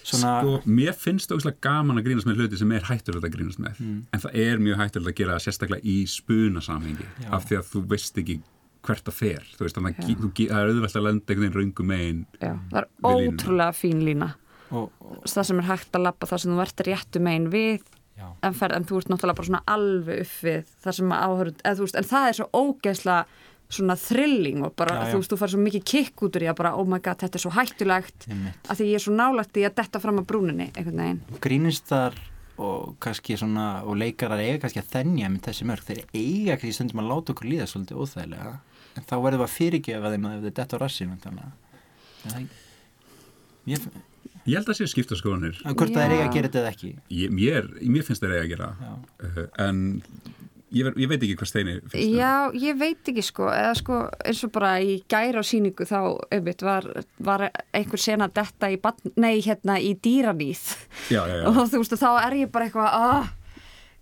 [0.05, 3.33] svona, Sko, mér finnst það ógislega gaman að grínast með hluti sem er hættulegt að
[3.35, 3.79] grínast með.
[3.81, 4.01] Mm.
[4.13, 7.29] en það er mjög hættulegt að gera það sérstaklega í spuna samhengi Já.
[7.37, 8.39] af því að þú veist ekki
[8.85, 9.45] hvert það fer.
[9.55, 12.79] Þú veist, þannig að það er auðvelt að lenda einhvern veginn raungum megin Já, það
[12.81, 14.31] er ótrúlega fín lína.
[14.73, 17.83] Og, og, það sem er hægt að lappa það sem þú ert réttu megin við
[18.15, 21.65] en, fer, en þú ert náttúrulega bara svona alveg upp við það sem að áhörund,
[21.65, 25.13] en það er svo ógeðslega svona thrilling og bara, Já, já.
[25.13, 27.17] þú veist, þú fær svo mikið kikk út úr í að bara, oh my god,
[27.23, 28.69] þetta er svo hættulegt einmitt.
[28.69, 31.21] að því ég er svo nálægt í að detta fram að brúninni einhvern veginn.
[31.41, 32.13] grínistar
[32.57, 36.75] og kannski svona og leikarar eiga kannski að þennja með þessi mörg þeir eiga kannski
[36.77, 38.53] stundum að láta okkur líða svolítið óþægilega
[38.95, 40.79] en þá verðum við að fyrirgefa þeim að ef þeir detta á
[42.25, 42.47] það-
[43.65, 43.79] ég,
[44.45, 45.57] ég held að sé skipta skoðanir.
[45.65, 46.91] Að hvort það er eiga að gera þetta eða ekki?
[47.09, 48.69] Ég, mér, mér finnst það eiga að gera
[49.25, 49.81] uh, en
[50.75, 52.17] ég, ver, ég veit ekki hvað Steini finnst um.
[52.19, 52.33] Já,
[52.65, 55.99] ég veit ekki sko, eða sko eins og bara í gæra á síningu þá
[56.35, 56.89] einmitt, var,
[57.23, 58.79] var einhver sena detta í,
[59.15, 60.67] nei, hérna, í dýranýð
[61.13, 61.47] já, já, já.
[61.51, 63.33] og þú veist, þá er ég bara eitthvað ah,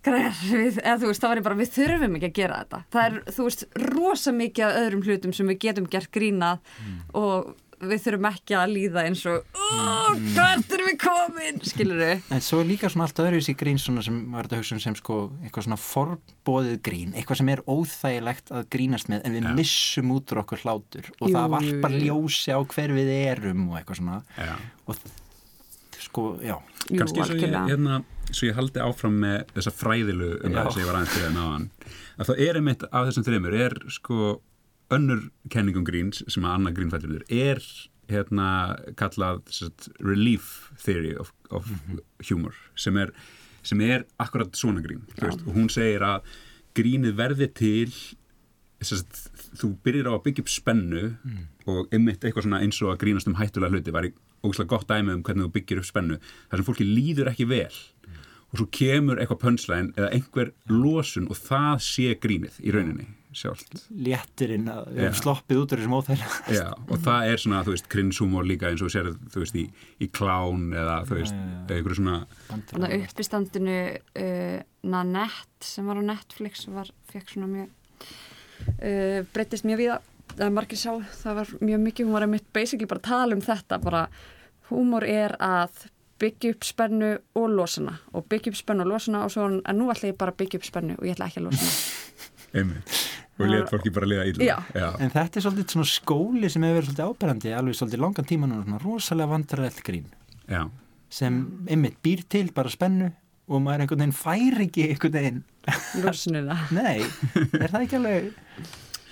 [0.04, 3.04] græðar, við, eða veist, þá er ég bara við þurfum ekki að gera þetta það
[3.06, 6.74] er, þú veist, rosa mikið af öðrum hlutum sem við getum gert grínað
[7.16, 12.30] og við þurfum ekki að líða eins og oh, hvert erum við komin skilur við
[12.34, 14.84] En svo er líka svona allt öðruvísi grín svona sem var þetta að hugsa um
[14.84, 19.48] sem sko eitthvað svona forbóðið grín, eitthvað sem er óþægilegt að grínast með en við
[19.48, 19.52] Já.
[19.58, 21.10] missum út úr okkur hlátur.
[21.18, 24.22] Og Jú, það varpar ljósi á hver við erum og eitthvað svona.
[24.38, 24.54] Já.
[24.84, 25.04] og
[26.04, 26.56] sko, já,
[26.90, 30.82] Jú, kannski svo ég, hérna, svo ég haldi áfram með þessa fræðilu um það sem
[30.82, 31.68] ég var aðeins fyrir að náðan
[32.14, 34.18] að það er einmitt af þessum þreymur er sko
[34.92, 37.62] önnur kenningum gríns sem að annað grínfættur er
[38.10, 38.48] hérna
[39.00, 41.70] kallað sagt, relief theory of, of
[42.28, 43.14] humor sem er,
[43.64, 46.28] sem er akkurat svona grín þú veist, og hún segir að
[46.76, 47.96] grínið verði til
[48.84, 49.22] sagt,
[49.56, 51.04] þú byrjir á að byggja upp spennu
[51.70, 54.10] og einmitt eitthvað svona eins og að grínast um hættulega hluti var
[54.44, 57.72] ógæslega gott dæmi um hvernig þú byggir upp spennu þar sem fólki líður ekki vel.
[58.52, 63.84] Og svo kemur eitthvað pönslæn eða einhver losun og það sé grínið í rauninni sjálft.
[63.90, 67.90] Léttirinn að höfum sloppið út úr þessum óþægilega Já, og það er svona, þú veist,
[67.94, 69.64] cringe-humor líka eins og sér, þú veist, í,
[70.00, 72.18] í klán eða, þú veist, einhverju svona
[72.50, 73.78] Þannig að uppistandinu
[74.24, 74.58] uh,
[74.94, 78.10] Nanette sem var á Netflix var, fekk svona mjög
[78.78, 79.94] uh, breytist mjög við
[80.34, 80.92] það margir sá,
[81.22, 84.06] það var mjög mikið hún var einmitt basically bara að tala um þetta bara
[84.70, 85.84] húmor er að
[86.22, 89.90] byggja upp spennu og losana og byggja upp spennu og losana og svo en nú
[89.92, 91.74] ætla ég bara að byggja upp spennu og ég ætla ekki að losana
[92.54, 92.98] einmitt,
[93.34, 94.56] og let fólki bara liða illa Já.
[94.78, 94.88] Já.
[95.02, 98.48] En þetta er svolítið svona skóli sem hefur verið svolítið áberandi alveg svolítið langan tíma
[98.50, 100.06] núna, svona rosalega vandrarlegt grín
[100.50, 100.62] Já.
[101.10, 103.10] sem einmitt býr til bara spennu
[103.44, 105.42] og maður einhvern veginn fær ekki einhvern veginn
[106.04, 108.30] losunina Nei, er það ekki alveg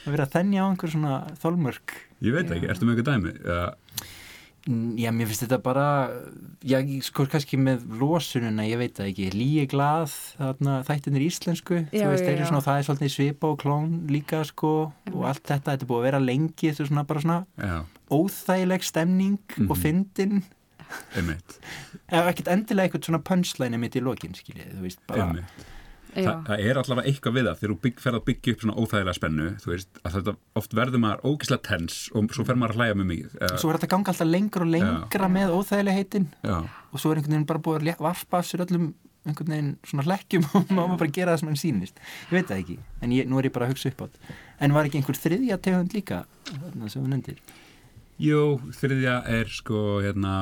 [0.02, 3.35] að vera að þennja á einhver svona þolmörk Ég veit ekki, ertu með eitthvað dæmi?
[3.42, 4.21] Já, Mm,
[4.62, 5.85] Já, mér finnst þetta bara
[6.62, 12.05] já, sko kannski með losununa ég veit það ekki, líi glað þarna, þættinir íslensku Já,
[12.05, 12.48] þú veist, já, þeir eru já.
[12.53, 14.70] svona, það er svolítið svipa og klón líka sko
[15.11, 17.75] og allt þetta, þetta er búið að vera lengi þetta er svona bara svona já,
[18.14, 19.83] óþægileg stemning og Mhm.
[19.83, 20.42] fyndin
[21.16, 21.59] einmitt,
[22.12, 25.68] ef ekkert endilega eitthvað svona punchline mitt í lokin, skiljið, þú veist bara, einmitt.
[26.12, 26.27] Já.
[26.27, 28.75] Þa, það er allavega eitthvað við það þegar þú bygg, fer að byggja upp svona
[28.83, 32.75] óþægilega spennu þú veist, að þetta oft verður maður ógislega tens og svo fer maður
[32.75, 35.96] að hlæja með mikið Eða- svo er þetta ganga alltaf lengur og lengra með óþægileg
[36.03, 36.59] heitin Já,
[36.92, 38.90] og svo er einhvern veginn bara búið að varpa sér öllum
[39.22, 42.01] einhvern veginn svona hlekkjum og maður bara gera það sem hann sýnist.
[42.29, 44.16] Ég veit það ekki, en ég, nú er ég bara að hugsa upp átt
[44.61, 47.38] en var ekki einhver þriðja tegund líka þarna sem þú nefndir?
[48.22, 48.40] Jú,
[48.77, 50.35] þriðja er sko hérna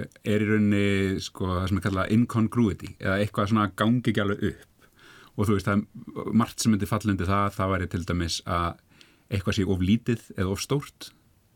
[0.00, 4.44] er í rauninni sko það sem er kallað incongruity eða eitthvað svona gangi ekki alveg
[4.52, 4.68] upp.
[5.32, 8.80] Og þú veist það er margt sem myndi fallundi það það væri til dæmis að
[9.32, 11.10] eitthvað sé of lítið eða of stórt.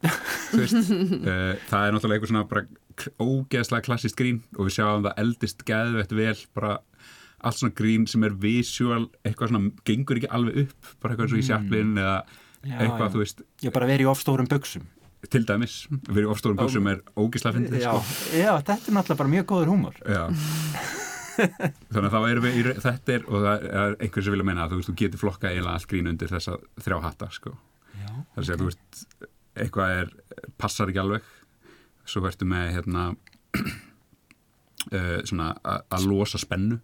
[0.07, 2.66] Þú veist, uh, það er náttúrulega eitthvað svona bara
[3.20, 6.77] ógeðslega klassist grín og við sjáum það eldist geðveitt vel bara
[7.46, 11.40] allt svona grín sem er visual eitthvað svona, gengur ekki alveg upp bara eitthvað og
[11.42, 12.16] í Chaplin eða
[12.66, 13.12] Já, eitthvað, já.
[13.12, 14.87] þú veist, Ég bara verið í ofstórum buksum
[15.33, 15.75] til dæmis
[16.07, 18.37] verið ofstórum buksum er ógeðslega fyndið já, sko.
[18.37, 20.01] já, þetta er náttúrulega bara mjög góður húmor.
[21.37, 24.65] Þannig að þá erum við í, þetta er og það er einhver sem vilja meina
[24.65, 27.53] að þú veist, þú getur flokka eiginlega allt grín undir þessa þrjá hatta sko.
[27.97, 29.07] Það er að þú veist,
[29.57, 30.12] eitthvað er
[30.61, 31.33] passar ekki alveg.
[32.07, 33.17] Svo verður með hérna uh,
[35.29, 36.79] svona að losa spennu.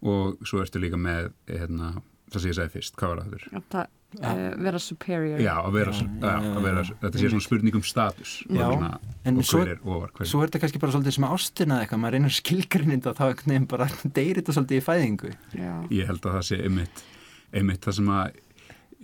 [0.00, 1.92] Og svo ertu líka með hérna,
[2.30, 3.46] það sem ég segi fyrst, hvað var það þurr?
[3.60, 3.86] Að það,
[4.20, 8.32] uh, vera superior Já, að vera, Já, að vera þetta sé svona spurning um status
[8.48, 8.90] Já, og, svona,
[9.30, 11.76] en og svo- hver er ofar hver Svo er þetta kannski bara svolítið sem ástina
[11.78, 13.88] eða eitthvað, maður reynir skilgrinninda þá einhvern veginn bara
[14.20, 15.32] deyrir þetta svolítið í fæðingu.
[15.58, 15.72] Já.
[16.00, 17.04] ég held að það sé einmitt,
[17.52, 18.40] einmitt það sem að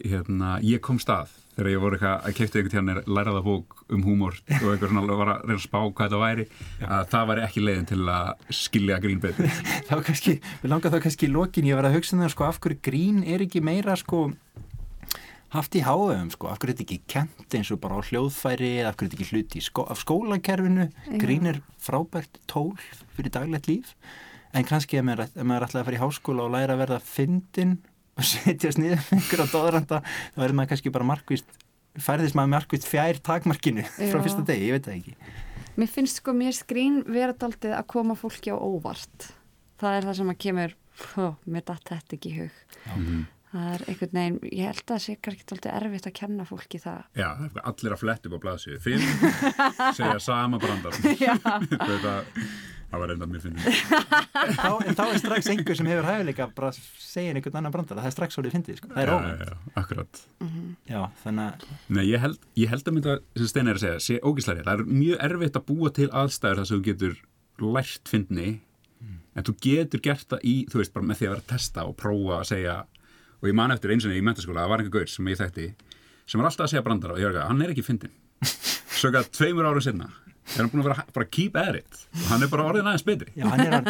[0.06, 4.02] hérna, ég kom stað þegar ég voru eitthvað að keipta einhvern tíðan læraða bók um
[4.04, 6.46] húmor og eitthvað svona var að reyna að spá hvað þetta væri
[6.84, 9.48] að það væri ekki leiðin til að skilja grín betur.
[9.88, 12.48] Þá kannski, við langar þá kannski í lokin ég var að hugsa um það sko
[12.50, 14.26] af hverju grín er ekki meira sko
[15.54, 18.72] haft í háum sko, af hverju er þetta ekki kent eins og bara á hljóðfæri
[18.82, 20.88] eða af hverju er þetta ekki hluti í skó, af skólakerfinu?
[21.22, 22.74] Grín er frábært tól
[23.16, 23.94] fyrir daglegt líf
[24.56, 25.64] en kannski ef maður, ef maður
[28.16, 31.58] og setjast niður með á dóðranda þá verður maður kannski bara markvist
[31.96, 34.24] færðist maður markvist fjær takmarkinu frá Já.
[34.24, 35.44] fyrsta degi, ég veit það ekki
[35.76, 39.26] Mér finnst sko mér skrín vera daldið að koma fólki á óvart.
[39.76, 40.74] Það er það sem að kemur,
[41.44, 42.60] mér datt þetta ekki í hug.
[42.94, 43.18] Mhm.
[43.56, 46.80] Það er einhvern veginn, ég held að það sé kannski daldið erfitt að kenna fólki
[46.82, 47.04] það.
[47.16, 47.28] Já,
[47.62, 49.04] allir að fletta upp á blaðsíðu fimm,
[49.96, 50.98] segja sama brandar.
[51.86, 52.12] Þetta,
[52.90, 56.82] það var reynda mér finnir en þá er strax einhver sem hefur hæfileika bara að
[57.02, 58.90] segja einhvern annan brandara, það er strax svolítið fyndið, sko.
[58.92, 59.40] það er já, óvænt.
[59.48, 60.20] já, akkurat.
[60.92, 64.04] Já, þannig að Nei, ég held, ég held að mynda sem Stein er að segja,
[64.06, 64.68] sé ógíslega rétt.
[64.68, 67.18] Það er mjög erfitt að búa til aðstæður þar sem þú getur
[67.64, 68.50] lært fyndni.
[69.36, 71.82] En þú getur gert það í, þú veist, bara með því að vera að testa
[71.84, 72.76] og prófa að segja
[73.40, 75.66] og ég man eftir eins og í mentaskóla, það var einhver gaur sem ég þekkti
[76.26, 78.14] sem var alltaf að segja brandara og ég var ekki, hann er ekki fyndin
[78.96, 80.10] svo ekki að tveimur ára sinna
[80.54, 82.00] er hann búin að vera bara keep at it.
[82.14, 83.32] Og hann er bara orðin aðeins betri.
[83.36, 83.88] Já, hann er hann,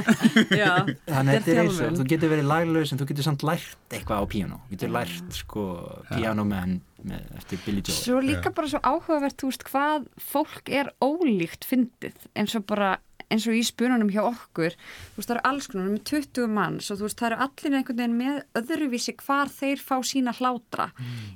[0.56, 0.70] Já,
[1.04, 3.96] þannig að þetta er eins og þú getur verið laglaus en þú getur samt lært
[3.96, 5.64] eitthvað á piano þú getur lært sko
[6.09, 7.98] piano með, með eftir Billy Joel.
[7.98, 12.28] Svo líka bara svo áhugavert, þú veist, hvað fólk er ólíkt fyndið.
[12.38, 12.94] Eins og bara,
[13.32, 16.90] eins og í spununum hjá okkur, þú veist, það eru alls konar með 20 manns
[16.90, 20.90] og þú veist, það eru allir einhvern veginn með öðruvísi hvar þeir fá sína hlátra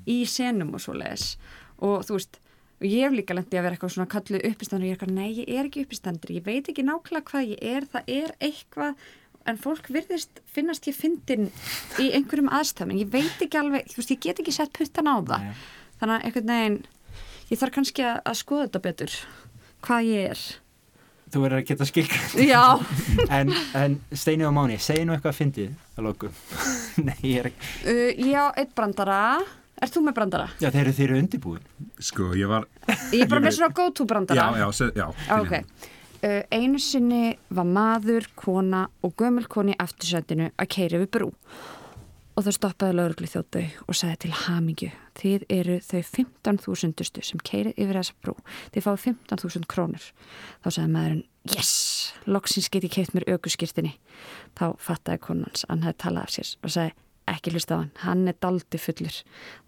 [0.06, 1.32] í senum og svo leis
[1.80, 2.38] og þú veist,
[2.80, 5.16] og ég hef líka lendi að vera eitthvað svona kalluð uppistandur og ég er eitthvað,
[5.18, 9.02] nei, ég er ekki uppistandur ég veit ekki nákvæmlega hvað ég er, það er eitthvað
[9.48, 11.50] en fólk virðist finnast ég fyndin
[12.00, 15.16] í einhverjum aðstæðum ég veit ekki alveg, þú veist, ég get ekki sett puttan á
[15.16, 15.46] það.
[15.48, 15.54] Nei.
[16.00, 16.80] þannig að einhvern veginn
[17.50, 19.16] ég þarf kannski að, að skoða þetta betur
[19.86, 20.44] hvað ég er
[21.32, 21.86] þú verður að geta
[22.44, 22.64] já,
[23.38, 26.34] en, en Steini og Máni, segi nú eitthvað fyndið að lokum.
[27.06, 27.70] Nei, ég er ekki.
[27.86, 29.20] Uh, ég á eitt brandara.
[29.80, 30.48] Ert þú með brandara?
[30.60, 31.62] já, þeir eru, þeir eru undirbúin.
[32.04, 32.66] Sko, ég var
[33.14, 35.54] Ég er bara með svona go-to brandara Já, já, se, já Ah, Ok,
[36.20, 37.22] uh, einu sinni
[37.56, 41.30] var maður, kona og gömul koni í aftursætinu að keira við brú
[42.36, 44.90] og þá stoppaði lauruglu þjóttu og sagði til hamingju
[45.20, 48.34] þið eru þau 15.000 sem keirið yfir þessa brú.
[48.74, 50.06] Þið fáið 15.000 krónur.
[50.62, 51.72] Þá sagði maðurinn yes,
[52.26, 53.96] loksins get ég keitt mér aukuskirtinni
[54.58, 56.96] þá fattaði konans, hann hefði talað af sér og sagði
[57.30, 59.16] ekki hlusta á hann, hann er daldi fullur.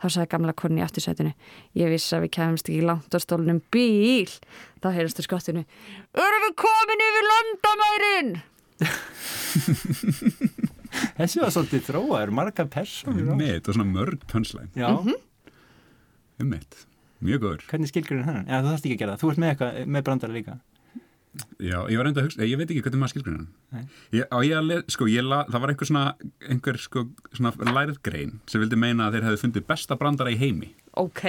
[0.02, 1.32] Þá sagði gamla konni í aftursætinu
[1.78, 4.32] ég vissi að við kemumst ekki langt á stólnum bíl,
[4.82, 5.62] þá heyrðastu skottinu
[6.16, 8.32] erum við komin yfir landamærin
[11.20, 13.36] þessi var svolítið þróa, eru margar personur á.
[13.38, 14.90] Mitt og svona mörg pönslæn já,
[16.42, 16.74] Um mitt,
[17.22, 17.64] mjög góður.
[17.70, 20.06] Hvernig skilgrænt hann já, þú þarfst ekki að gera það, þú ert með eitthvað með
[20.08, 20.54] brandara líka.
[21.62, 23.84] Já, ég var reynda að hugsa, ég veit ekki hvernig maður skilgrunum Nei.
[24.12, 26.02] ég, á ég að leð, sko, ég la, það var einhver svona
[26.52, 30.36] einhver sko, svona lærið grein sem vildi meina að þeir hefði fundið besta brandara í
[30.42, 30.68] heimi.
[31.00, 31.22] Ok,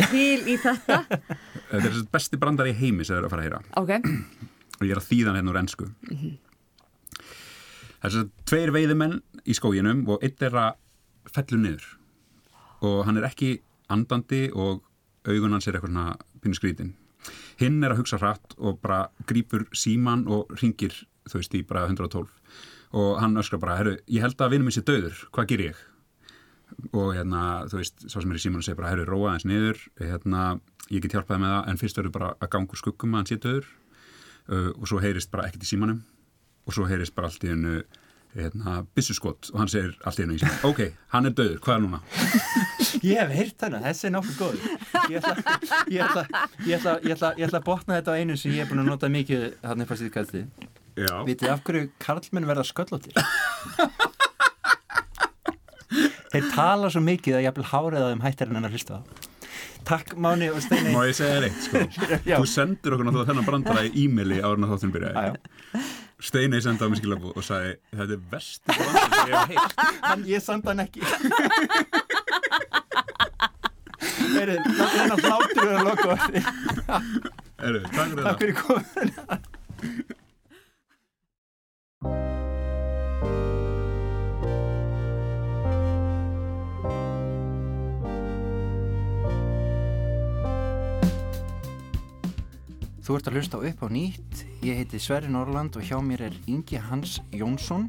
[0.00, 1.02] til í þetta.
[1.70, 3.60] Þetta er besti brandara í heimi sem þeir eru að fara að heyra.
[3.82, 3.92] Ok,
[4.80, 5.90] og ég er að þýða hann hérna úr ennsku
[8.02, 10.78] þessi tveir veiðimenn í skóginum og eitt er að
[11.34, 11.86] fellu niður.
[12.86, 13.58] Og hann er ekki
[13.92, 14.82] andandi og
[15.28, 16.94] augun hans er eitthvað svona pínu skrítin.
[17.60, 20.94] Hinn er að hugsa hratt og bara grípur síman og ringir
[21.30, 22.26] í bara 112
[22.90, 25.82] og hann öskra bara, herru, ég held að vinnum minn sé döður, hvað ger ég?
[26.94, 29.80] og hérna, þú veist, svo sem er í síman segir bara, herru, róa hans niður.
[30.00, 30.44] Hérna,
[30.90, 33.30] ég get hjálpaði með það, en fyrst verður bara að ganga úr skuggum að hann
[33.30, 33.68] sé döður
[34.50, 36.00] uh, og svo heyrist bara ekkert í símanum
[36.70, 37.80] og svo heyrist bara allt í hennu
[38.36, 40.80] hérna, byssuskott og hann segir allt í sinni, ok,
[41.10, 42.00] hann er döður, hvað er núna?
[43.06, 44.56] Ég hef heyrt hana, þessi er nokkuð góð
[45.10, 45.34] Ég ætla,
[45.90, 46.22] ég ætla,
[46.66, 48.82] ég ætla, ég ætla, ég ætla að botna þetta á einu sem ég er búin
[48.84, 50.44] að nota mikið hann síðu kæsti
[51.00, 51.14] Já.
[51.26, 53.14] Vitið af hverju karlmenn verða sköllóttir?
[56.30, 59.02] Þeir tala svo mikið að ég vil hárið að þeim hættir en að hlusta á
[59.86, 61.78] Takk Máni og Steini Má ég segja þér eitt, sko?
[62.42, 65.40] Þú sendur okkur náttúrulega þennan brandara í e-maili en að þáttunum byrjaði.
[66.20, 69.74] Steinei sendi á mig skilabú og sagði, þetta er versti brandara sem ég hef heilt.
[70.04, 71.00] Hann, ég sandi hann ekki
[74.30, 76.12] Heyrðu, það er hann að hlátur við að loka
[77.60, 78.40] Eru, takk fyrir Takk þetta.
[78.40, 79.08] fyrir komin
[93.00, 94.42] Þú ert að hlusta upp á nýtt.
[94.60, 97.86] Ég heiti Sverri Norrland og hjá mér er Ingi Hans Jónsson.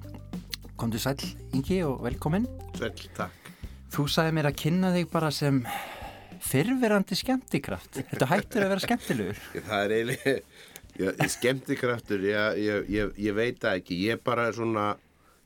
[0.80, 1.20] Komdu sæl
[1.52, 2.48] Ingi og velkomin.
[2.80, 3.52] Sæl, takk.
[3.92, 5.60] Þú sagði mér að kynna þig bara sem
[6.48, 8.00] fyrverandi skemmtikraft.
[8.00, 9.44] Þetta hættur að vera skemmtilegur.
[9.68, 10.36] Það er eiginlega,
[11.02, 14.00] ég, skemmtikraftur, ég, ég, ég, ég veit það ekki.
[14.08, 14.88] Ég bara er svona,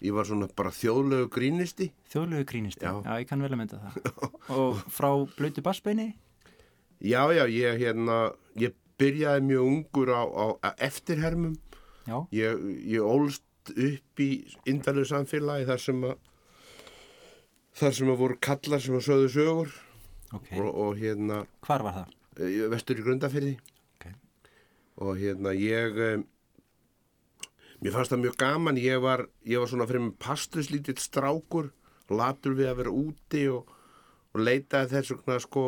[0.05, 1.89] ég var svona bara þjóðlegu grínisti.
[2.13, 2.85] Þjóðlegu grínisti.
[2.85, 3.01] Já.
[3.01, 4.23] Já, ég kann vel að mynda það.
[4.61, 6.11] Og frá blötu bassbeini?
[7.01, 8.21] Já, já, ég hérna,
[8.61, 10.45] ég byrjaði mjög ungur á, á,
[10.87, 11.55] eftirhermum.
[12.35, 12.61] Ég,
[12.95, 14.29] ég ólst upp í
[14.69, 16.17] indalegu samfélagi þar sem að,
[17.79, 19.71] þar sem að voru kallar sem að sögðu sögur
[20.35, 20.51] Ok.
[20.59, 22.13] og, og hérna, Hvar var það?
[22.45, 23.55] eh, vestur í Grundafyrði.
[23.97, 24.05] Ok.
[25.01, 26.25] og hérna ég um,
[27.81, 31.71] mér fannst það mjög gaman ég var, ég var svona fyrir með pastuslítill strákur
[32.09, 33.65] latur við að vera úti og,
[34.35, 35.65] og leitaði þess vegna sko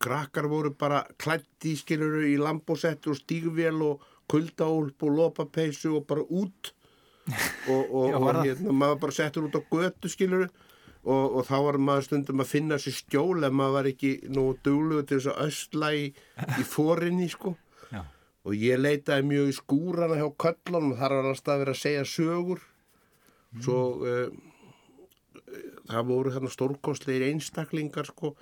[0.00, 6.24] krakkar voru bara klætti skiluru í lambósettur og stígvél og kuldaúlp og lopapeysu og bara
[6.24, 6.74] út.
[7.72, 11.54] Og, og, Já, og hérna, maður bara settur út á götu skiluru og, og þá
[11.64, 15.30] var maður stundum að finna sér skjól ef maður var ekki nú duglugur til þess
[15.32, 16.02] að ösla í,
[16.60, 17.54] í fórinni sko.
[17.88, 18.02] Já.
[18.44, 22.60] og ég leitaði mjög í skúrana hjá köllunum þar var alltaf verið að segja sögur.
[23.64, 24.28] Svo uh,
[25.88, 28.34] það voru þarna stórkostlegir einstaklingar sko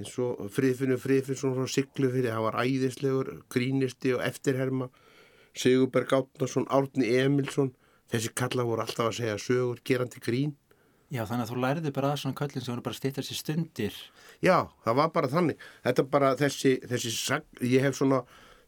[0.00, 4.88] eins og Friðfinnur Friðfinnsson frá Siglufyrði, það var æðislegur grínisti og eftirherma
[5.52, 7.74] Sigurberg Átnarsson, Árni Emilsson
[8.12, 10.56] þessi kalla voru alltaf að segja sögur gerandi grín
[11.12, 13.96] Já, þannig að þú lærði bara að svona köllin sem voru bara stýttar sér stundir.
[14.40, 14.54] Já,
[14.86, 15.66] það var bara þannig.
[15.84, 18.22] Þetta bara þessi, þessi sag, ég hef svona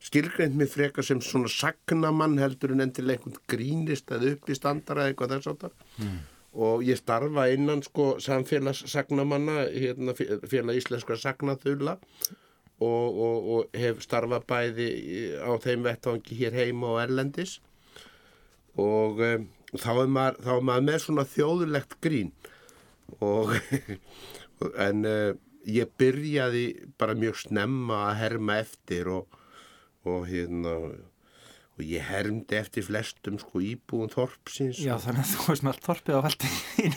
[0.05, 5.07] skilgreint mig frekar sem svona sagnamann heldur en endilega einhvern grínist eða upp í standara
[5.07, 5.73] eða eitthvað þess áttar.
[5.97, 6.19] Mm.
[6.55, 11.99] Og ég starfa innan sko samfélags sagnamanna, hérna félag íslenskra sagnaþula.
[12.83, 14.89] Og, og, og hef starfað bæði
[15.43, 17.59] á þeim vettvangi hér heima og erlendis.
[18.79, 22.33] Og um, þá, er maður, þá er maður með svona þjóðulegt grín.
[23.23, 23.55] Og
[24.87, 25.35] en uh,
[25.67, 26.67] ég byrjaði
[27.01, 29.39] bara mjög snemma að herma eftir og,
[30.07, 30.77] og hérna
[31.75, 36.15] og ég hermdi eftir flestum sko íbúum þorpsins Já, þannig að þú með allt þorpið
[36.15, 36.95] á valdið þín.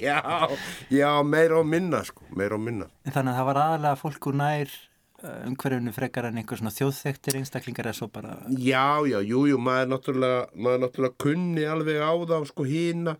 [0.00, 0.20] já,
[0.92, 4.38] já, meira og minna sko, meira og minna Þannig að það var aðalega fólk úr
[4.40, 8.38] nær uh, umhverfinu frekar en einhver svona þjóðþektir einstaklingar eða svo bara...
[8.56, 13.16] Já, já, jú, jú, maður náttúrulega, maður náttúrulega kunni alveg á þá, sko, hína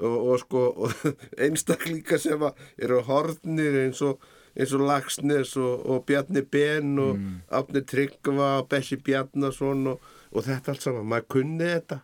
[0.00, 0.96] og, og sko, og
[1.36, 4.24] einstaklinga sem að eru horfnir eins og,
[4.56, 7.32] eins og Lagsnes og, og Bjarni Ben og mm.
[7.58, 12.00] Átni Tryggva og Bessi Bjarnason og, og þetta allt saman, maður kunni þetta.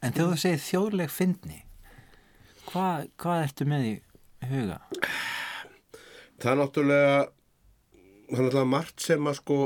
[0.00, 1.58] En þegar þú segir þjóðleg fyndni,
[2.70, 3.92] hvað, hvað ertu með í
[4.48, 4.80] huga?
[6.40, 7.20] Það er náttúrulega,
[8.30, 9.60] það er náttúrulega margt sem að sko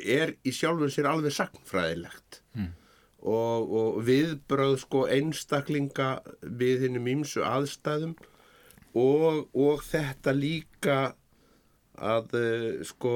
[0.00, 2.72] er í sjálfur sér alveg sagnfræðilegt Mm.
[3.22, 6.08] og, og viðbröð sko einstaklinga
[6.42, 8.16] við hinnum ímsu aðstæðum
[8.98, 10.96] og, og þetta líka
[12.00, 13.14] að uh, sko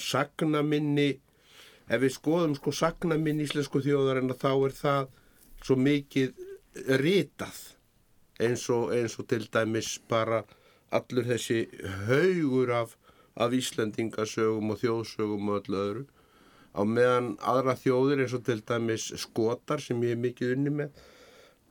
[0.00, 1.10] sagnaminni
[1.84, 5.08] ef við skoðum sko sagnaminni íslensku þjóðar en þá er það
[5.64, 6.44] svo mikið
[7.00, 7.60] ritað
[8.42, 10.42] eins og, eins og til dæmis bara
[10.94, 11.64] allur þessi
[12.08, 12.96] haugur af,
[13.34, 16.04] af Íslendingasögum og þjóðsögum og öllu öðru.
[16.74, 21.04] Á meðan aðra þjóðir eins og til dæmis skotar sem ég er mikið unni með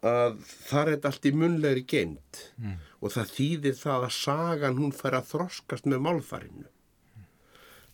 [0.04, 2.80] að þar er allt í munlegri geimt mm.
[3.00, 6.68] og það þýðir það að sagan hún fær að þroskast með málfarinu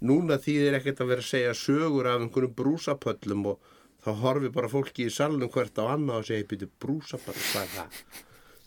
[0.10, 4.72] núna þýðir ekkert að vera að segja sögur af einhvern brúsapöllum og þá horfi bara
[4.72, 8.02] fólki í salnum hvert á annað og segja, býtu brúsapöll, hvað er það?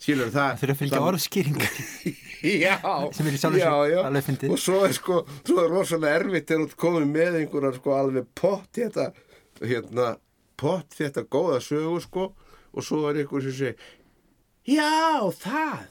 [0.03, 0.49] Skilur það?
[0.51, 1.77] Það þurfa að fylgja það- orðskýringar.
[2.43, 2.75] Já,
[3.63, 3.99] já, já.
[4.51, 8.25] Og svo er sko, svo er rosalega erfitt þegar þú komið með einhverjar sko alveg
[8.35, 9.05] pott þetta,
[9.63, 10.07] hérna,
[10.59, 12.25] pott þetta góða sögu sko
[12.73, 13.91] og svo er einhver sem segir,
[14.67, 14.89] já,
[15.43, 15.85] það,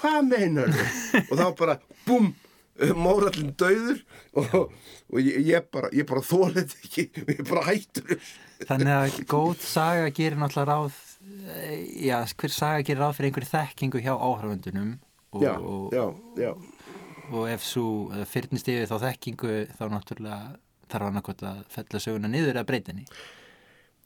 [0.00, 0.74] hvað meinar
[1.30, 2.32] og þá bara, búm,
[2.98, 4.02] mórallin döður
[4.36, 4.56] og,
[5.08, 8.18] og ég, ég bara, bara þólið ekki, ég bara hættur.
[8.66, 10.98] Þannig að góð saga gerir náttúrulega ráð
[11.56, 14.94] eh, já, hver saga gerir ráð fyrir einhverju þekkingu hjá áhrifundunum
[15.36, 16.04] og, Já, og, já,
[16.40, 16.52] já.
[17.32, 17.88] og ef svo
[18.30, 20.38] fyrnist yfir þá þekkingu þá náttúrulega
[20.86, 21.20] þarf hann
[21.50, 23.04] að fella söguna niður að breytinni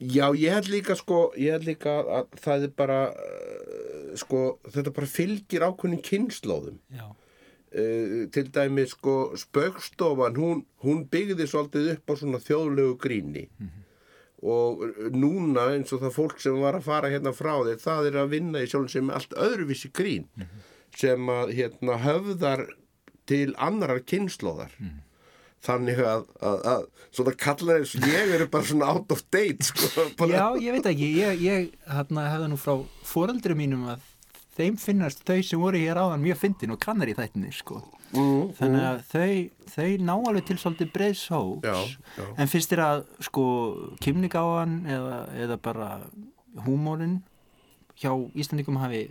[0.01, 4.93] Já, ég held líka sko, ég held líka að það er bara, uh, sko, þetta
[4.97, 6.79] bara fylgir ákveðin kynnslóðum.
[6.97, 7.09] Já,
[7.71, 13.45] Uh, til dæmi sko spöggstofan, hún, hún byggði svolítið upp á svona þjóðlegu gríni.
[14.43, 14.83] Og
[15.15, 18.33] núna eins og það fólk sem var að fara hérna frá þér, það er að
[18.33, 20.27] vinna í sjálfum sem allt öðruvísi grín
[20.97, 22.65] sem að hérna höfðar
[23.31, 24.75] til annarar kynnslóðar
[25.65, 29.67] þannig að, að, að svona kallar eins og ég eru bara svona out of date
[29.67, 32.75] sko, já ég veit ekki ég, ég hérna, hefði nú frá
[33.09, 34.07] foreldrum mínum að
[34.57, 37.81] þeim finnast þau sem voru hér áðan mjög fyndin og kannar í þættinni sko.
[38.15, 39.33] mm, þannig að þau,
[39.75, 40.93] þau ná alveg til svolítið
[41.65, 41.77] Já,
[42.17, 42.27] já.
[42.37, 43.45] en finnst þér að sko
[44.01, 45.91] kymningáan eða, eða bara
[46.67, 47.21] húmórin
[48.01, 49.11] hjá Íslandingum hafi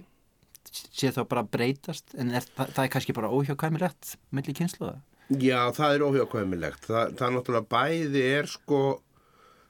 [0.70, 2.14] sé þá bara breytast?
[2.18, 5.00] En er, það, það er kannski bara óhjákvæmilegt melli kynsluða
[5.30, 6.88] Já, það er óhjákvæmilegt.
[6.90, 8.80] Það, það náttúrulega bæði er sko,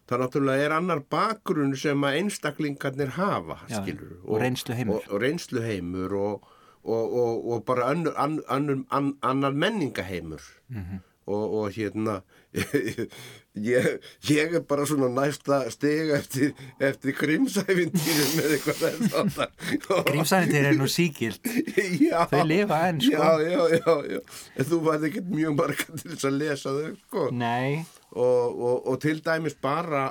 [0.08, 4.14] það náttúrulega er annar bakgrunn sem að einstaklingarnir hafa, Já, skilur.
[4.24, 4.40] og.
[5.04, 6.48] Og, og reynsluheimur og,
[6.88, 10.42] og, og, og bara önnur, an, annur, an, annar menningaheimur.
[10.72, 11.04] Mhm.
[11.30, 12.16] Og, og hérna,
[13.70, 13.88] ég,
[14.30, 19.68] ég er bara svona næsta steg eftir, eftir grímsæfintýrum með eitthvað þess að
[20.10, 21.46] Grímsænindir er nú síkild
[22.00, 23.14] Já, Þau lifa enn, sko.
[23.14, 24.24] Já, já, já, já.
[24.58, 27.28] En þú væri ekkert mjög marga til þess að lesa þau, sko.
[27.44, 30.08] Nei, Og, og, og til dæmis bara,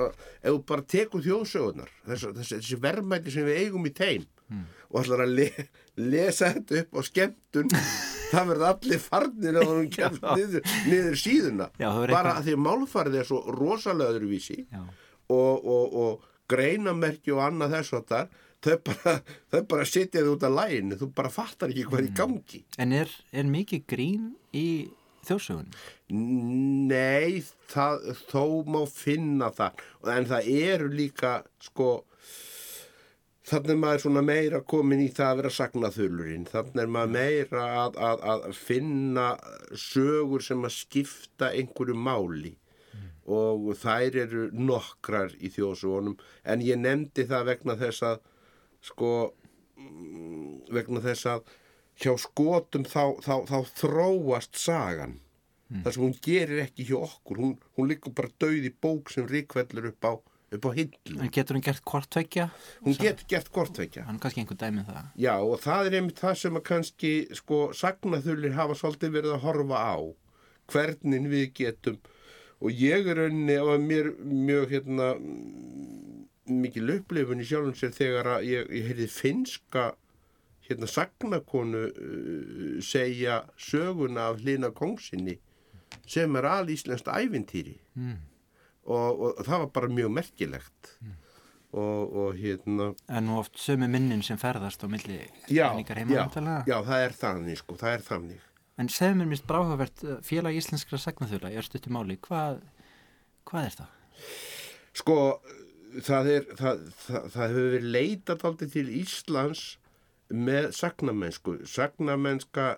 [0.00, 4.62] uh, ef þú bara tekur þjóðsögunar, þessi, þessi, verðmæti sem við eigum í teim Hmm.
[4.88, 5.44] og ætlar að le,
[6.00, 7.66] lesa þetta upp á skemmtun,
[8.32, 11.68] það verður allir farnir að hún kemst niður, niður síðuna.
[11.80, 17.78] Já, bara að því málfarið er svo rosalega öðruvísi og, og, og greinamerki og annað
[17.78, 18.30] þess að þar,
[18.64, 19.16] þau bara,
[19.72, 22.62] bara sitja þið út af læginu, þú bara fattar ekki hvað er í gangi.
[22.78, 24.68] en er, er mikið grín í
[25.28, 25.72] þjóðsögun?
[26.88, 29.82] Nei, það, þó má finna það,
[30.14, 31.90] en það eru líka, sko,
[33.48, 37.66] þannig er maður svona meira komin í það að vera sagnaþulurinn, þannig er maður meira
[37.82, 39.26] að, að, að finna
[39.74, 42.54] sögur sem að skipta einhverju máli.
[43.28, 46.16] Og þær eru nokkrar í þjóðsögunum,
[46.48, 48.22] en ég nefndi það vegna þess að,
[48.88, 49.10] sko,
[49.76, 51.50] mm, vegna þess að
[52.00, 55.18] hjá skotum þá, þá, þá þróast sagan.
[55.68, 59.26] Þar sem hún gerir ekki hjá okkur hún, hún liggur bara döið í bók sem
[59.28, 60.12] ríkvellur upp á,
[60.52, 62.48] upp á hillu En getur hún gert hvort tvekja?
[62.84, 65.08] hún getur gert kortveikja Hann er kannski einhver dæmi um það.
[65.16, 69.44] Já og það er einmitt það sem að kannski sko sagnaþullir hafa svolítið verið að
[69.46, 69.96] horfa á.
[70.68, 71.98] Hvernig við getum.
[72.60, 75.12] Og ég er rauninni á að mér mjög hérna
[76.48, 79.84] mikil upplifun í sjálfum sér þegar að ég, ég heyrði finska
[80.68, 85.38] hérna sagnakonu uh, segja söguna af hlina kongsinni
[86.08, 87.78] sem er alíslenskt ævintýri.
[87.96, 88.18] Mm.
[88.88, 90.92] Og, og það var bara mjög merkilegt.
[91.68, 95.18] Og, og hérna En nú oft sömu minnin sem ferðast á milli
[95.52, 96.22] já, já,
[96.64, 98.46] já, það er þannig sko, það er þannig.
[98.80, 102.62] En segðu mér mist bráhugavert uh, félag íslenskra sagnaþjóla í örstutti máli hvað,
[103.50, 103.92] hvað er það?
[104.98, 105.16] sko,
[106.04, 109.64] það er það, það, það hefur verið leitað aldrei til Íslands
[110.28, 111.56] með sagnamennsku.
[111.68, 112.68] Sagnamennska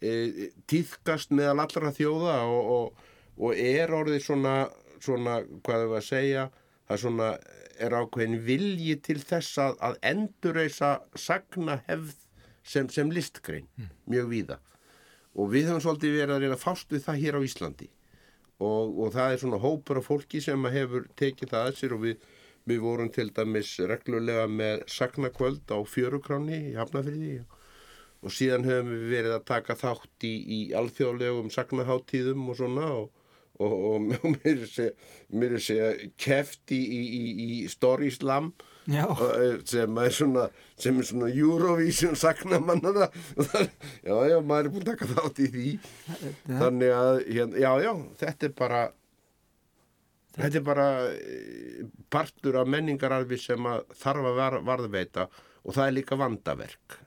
[0.00, 4.54] e, týðkast meðal allra þjóða og, og, og er orðið svona,
[5.04, 6.48] svona hvað hefur að segja
[6.88, 7.28] það er svona
[7.78, 12.14] er ákveðin vilji til þess að, að endurreisa sagnahefð
[12.64, 13.68] sem, sem listgrein
[14.08, 14.58] mjög víða.
[15.38, 17.90] Og við höfum svolítið verið að reyna fást við það hér á Íslandi.
[18.58, 22.02] Og, og það er svona hópur af fólki sem hefur tekið það að sér og
[22.06, 22.24] við,
[22.66, 27.44] við vorum til dæmis reglulega með sagnakvöld á fjörukráni í Hafnafriði
[28.18, 33.12] og síðan höfum við verið að taka þátt í, í alþjóðlegum sagnaháttíðum og svona og,
[33.58, 34.92] og, og mér er segja,
[35.34, 35.88] mér er segja
[36.20, 38.52] keft í, í, í, í Story Slam
[38.88, 40.46] Já, og, sem er svona
[40.80, 43.10] sem er svona Eurovision sagnamannana
[44.08, 45.66] já, já, maður er búin að taka þátt í því.
[46.46, 47.92] Þannig að, hérna, já, já,
[48.22, 48.80] þetta er bara
[50.38, 55.84] þetta er bara eh, partur af menningararfi sem að þarf að var, varðveita og það
[55.84, 56.98] er líka vandaverk.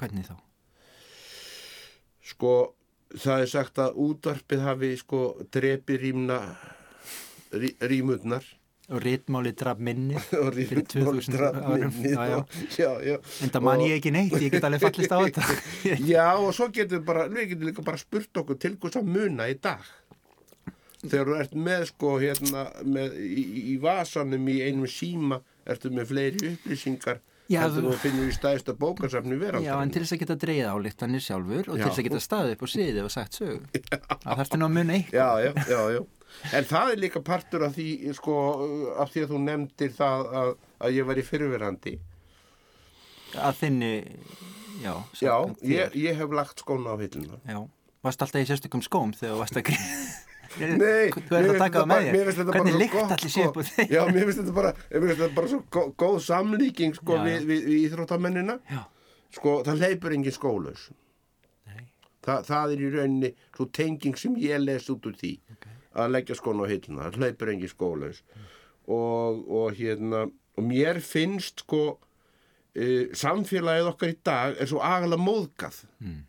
[0.00, 0.36] Hvernig þá?
[2.24, 2.54] sko,
[3.20, 5.22] það er sagt að útvarpið hafi sko
[5.54, 6.38] drepi rýmna
[7.54, 8.44] rí, rýmurnar.
[8.92, 10.12] Og ritmáli draf minni
[10.44, 11.88] og 2000 árum.
[11.94, 12.36] minni já,
[12.76, 12.90] já.
[13.00, 13.14] já,
[13.46, 15.46] en það man ég ekki neitt, ég get alveg fallist á þetta.
[16.12, 19.08] Já, og svo getur við bara, við getum líka bara spurt okkur til hvers að
[19.14, 19.86] muna í dag.
[21.04, 26.10] Þegar þú ert með, sko, hérna, með, í, í- vasanum í einum síma, ertu með
[26.12, 29.66] fleiri upplýsingar, heldur þú- þú finnur í stæðsta bókasafni veraldar.
[29.68, 31.86] já, en til þess að geta dreigð álíktanir sjálfur og til Já.
[31.88, 33.60] þess að geta staðið upp og siðið og sagt sögu
[34.24, 36.00] það þarftu nú að muna eitt Já, já, já, já.
[36.52, 38.32] En það er líka partur af því, sko,
[38.98, 40.48] af því að þú nefndir það að,
[40.80, 41.92] að ég var í fyrirverandi.
[43.38, 43.92] að þinni
[44.82, 47.38] já, Já, ég, ég hef lagt skóna á hilluna.
[47.46, 47.60] já,
[48.02, 49.94] varst alltaf í sérstökum skóm þegar varst að gríða
[50.60, 52.50] Nei, þú ert að taka það með þér.
[52.54, 53.74] hvernig líkt allir sé upp á sko.
[53.78, 57.64] þig Já, mér finnst þetta bara, þetta bara svo gó- góð samlíking sko, við, við,
[57.70, 58.56] við íþróttamennina.
[58.70, 58.82] Já,
[59.34, 60.84] sko, það hleypur engin skólaus.
[61.66, 61.84] Nei,
[62.24, 65.32] Þa, það er í rauninni svo tenging sem ég les út úr því
[65.94, 68.22] að leggja skóna á hilluna, það hleypur engin skólaus.
[68.86, 75.22] Og, og hérna og mér finnst sko uh, samfélagið okkar í dag er svo agalega
[75.24, 75.80] móðgað.
[76.04, 76.22] Mm.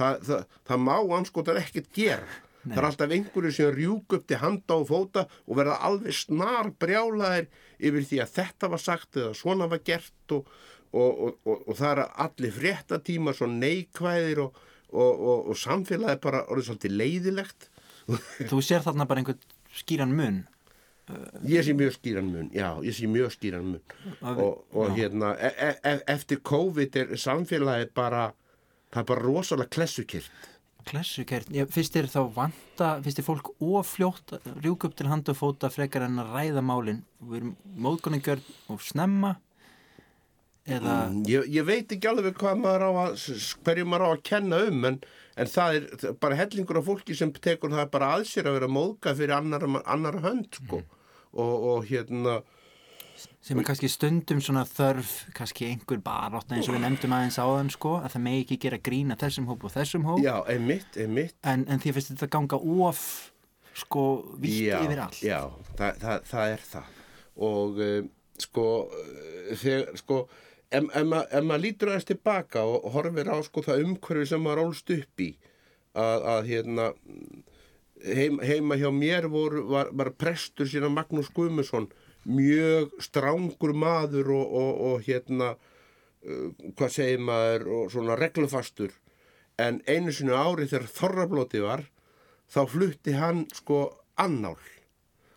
[0.00, 2.28] það, það, það má anskotar ekkert gera
[2.64, 6.72] það er alltaf einhverju sem rjúk upp til handa og fóta og verða alveg snar
[6.82, 7.48] brjálaðir
[7.78, 10.50] yfir því að þetta var sagt eða svona var gert og,
[10.92, 16.70] og, og, og, og það er allir fréttatímar svo neikvæðir og, og samfélagið bara orðið
[16.70, 17.68] svolítið leiðilegt.
[18.50, 19.44] Þú sér þarna bara einhvern
[19.80, 20.40] skýran mun?
[21.48, 23.82] Ég sé mjög skýran mun já, ég sé mjög skýran mun.
[24.20, 28.30] Og, hérna e e e eftir COVID er samfélagið bara
[28.92, 30.50] það er bara rosalega klessukirt
[30.88, 35.38] klessukert, ég, finnst þér þá vanta finnst þér fólk ofljótt rjúk upp til handa og
[35.38, 37.54] fóta frekar en að ræða málin við erum
[37.86, 39.34] móðgóningjörn og snemma
[40.68, 43.26] eða Mm, ég, ég veit ekki alveg hvað maður á að
[43.64, 44.98] hverju maður á að kenna um en,
[45.40, 48.70] en það er bara hellingur af fólki sem tekur það bara að sér að vera
[48.70, 50.82] móðga fyrir annara, annara hönd sko.
[51.32, 52.40] og, og hérna
[53.40, 57.72] sem er kannski stundum svona þörf kannski einhver barátt eins og við nefndum aðeins áðan
[57.72, 60.20] sko að það megi ekki gera grína þessum hóp og þessum hóp.
[60.24, 61.36] Já, einmitt, einmitt.
[61.48, 63.02] En, en því finnst þetta ganga of
[63.80, 64.04] sko
[64.42, 65.22] vitt já, yfir allt?
[65.24, 65.40] já,
[65.78, 66.94] það, það, það er það.
[67.50, 67.98] Og uh,
[68.44, 70.18] sko uh, þegar sko
[70.68, 74.44] ef, ef, ma, ef maður lítur aðeins tilbaka og horfir á sko það umhverfi sem
[74.44, 75.30] maður ólst upp í
[75.96, 76.90] að, að hérna
[78.04, 81.88] heim, heima hjá mér voru, var, var prestur sína Magnús Guðmusson
[82.28, 88.92] mjög strángur maður og, og, og hérna uh, hvað segir maður og svona reglufastur.
[89.60, 91.84] En einu sinu ári þegar þorrablóti var
[92.50, 93.82] þá flutti hann sko
[94.20, 94.58] annál.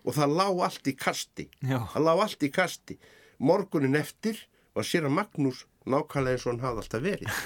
[0.03, 1.47] Og það lá allt í kasti.
[1.63, 1.79] Já.
[1.93, 2.97] það lá allt í kasti.
[3.39, 4.39] Morgunin eftir
[4.75, 7.37] var sér að Magnús nákvæmlega eins og hann hafði alltaf verið.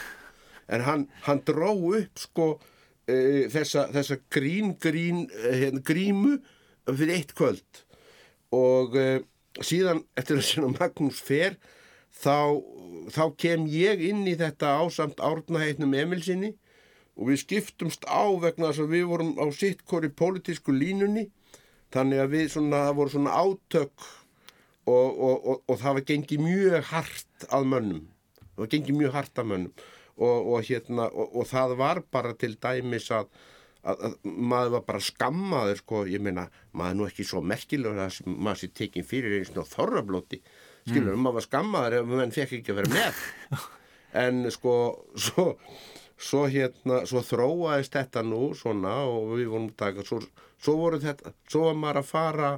[0.68, 6.34] En hann, hann dró upp sko uh, þessa, þessa grín, grín uh, hérna, grímu
[6.90, 7.87] fyrir eitt kvöld
[8.56, 9.18] og uh,
[9.64, 11.58] síðan eftir að sinna Magnús fer
[12.14, 12.62] þá,
[13.14, 16.54] þá kem ég inn í þetta ásamt árnaheitnum Emilsinni
[17.18, 21.28] og við skiptumst á vegna þess að við vorum á sitt hvori pólitísku línunni.
[21.94, 24.08] Þannig að við svona, það voru svona átök
[24.88, 28.02] og, og, og, og það var gengið mjög hart að mönnum.
[28.44, 29.86] Það var gengið mjög hart að mönnum.
[30.18, 31.08] Og, hérna,
[31.46, 33.28] það var bara til dæmis að,
[33.88, 34.16] að, að
[34.52, 38.72] maður var bara skammaður sko, ég meina, maður nú ekki svo merkilegur að maður sé
[38.76, 40.42] tekin fyrir eins og þorrablóti,
[40.88, 41.24] skilur, mm.
[41.26, 43.22] maður var skammaður ef menn fekk ekki að vera með.
[44.18, 44.74] En sko
[45.20, 45.50] svo,
[46.16, 50.22] svo hérna, svo þróaðist þetta nú svona og við vorum taka svo,
[50.64, 52.52] svo voru þetta, svo var maður að fara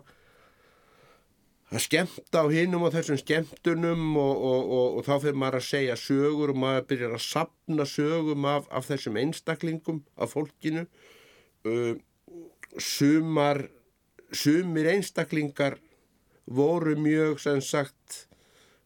[1.69, 5.67] að skemmta á hinum og þessum skemmtunum og, og, og, og þá fyrir maður að
[5.67, 10.85] segja sögur og maður byrjar að sapna sögum af, af þessum einstaklingum af fólkinu
[12.79, 13.63] sumar
[14.31, 15.79] sumir einstaklingar
[16.45, 18.27] voru mjög sem sagt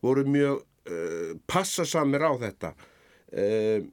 [0.04, 3.84] voru mjög uh, passasamir á þetta uh,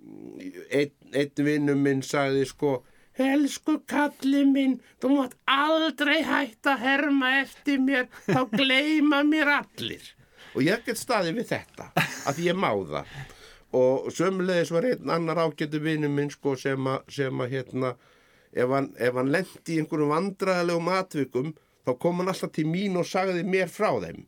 [0.70, 2.80] einn, einn vinnum minn sagði sko
[3.20, 10.06] Elsku kalli minn, þú mátt aldrei hætta að herma eftir mér, þá gleyma mér allir.
[10.54, 11.90] Og ég get staði við þetta,
[12.30, 13.10] að ég má það.
[13.76, 17.92] Og sömulegis var einn annar ágættu vinnum minn sko sem að hérna,
[18.52, 21.54] ef hann, hann lendi í einhverjum vandræðilegum atvikum,
[21.86, 24.26] þá kom hann alltaf til mín og sagði mér frá þeim.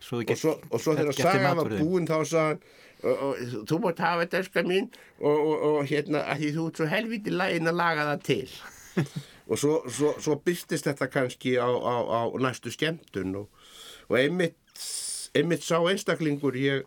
[0.00, 2.62] Svo og svo, og svo þegar sagan var búin þá sagði hann
[3.00, 4.88] þú mátt hafa þetta öskar mín
[5.20, 8.48] og, og, og hérna að því þú ert svo helviti lægin að laga það til.
[9.50, 14.54] Og svo, svo, svo byrstist þetta kannski á, á, á næstu skemmtun og einmitt,
[15.34, 16.84] einmitt sá einstaklingur ég,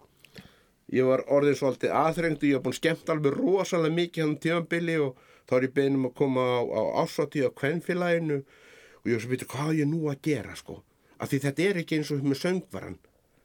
[0.87, 5.19] ég var orðin svolítið aðþrengdu ég var búin skemmt alveg rosalega mikið hann tímanbili og
[5.49, 9.23] þá er ég beðin um að koma á, á ásáttíð á kvennfélaginu og ég var
[9.23, 10.79] svo býtið hvað er ég nú að gera sko?
[11.19, 12.99] Af því þetta er ekki eins og með söngvaran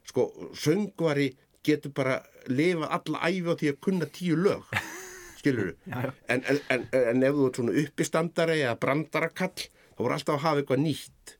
[0.08, 1.32] sko, söngvari
[1.66, 4.70] getur bara lifa alla æfi á því að kunna tíu lög
[5.38, 6.12] skilur já.
[6.28, 9.66] en, en, en, en ef þú ert svona uppistandari eða brandarakall
[9.98, 11.34] þá voru alltaf að hafa eitthvað nýtt.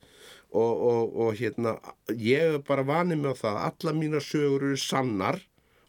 [0.48, 1.74] Og, og, og hérna
[2.16, 5.42] ég er bara vanið með það að alla mínar sögur eru sannar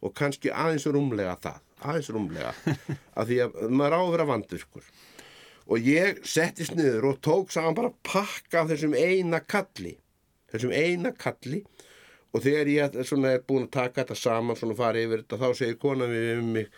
[0.03, 2.53] og kannski aðeins rúmlega það aðeins rúmlega.
[3.19, 4.91] Af því að maður á að vera vandurkur
[5.69, 9.93] og ég settist niður og tók saman bara pakka þessum eina kalli.
[10.49, 11.61] Þessum eina kalli.
[12.33, 15.79] Og þegar ég er búin að taka þetta saman svona fara yfir þetta þá segir
[15.81, 16.69] konan við um mig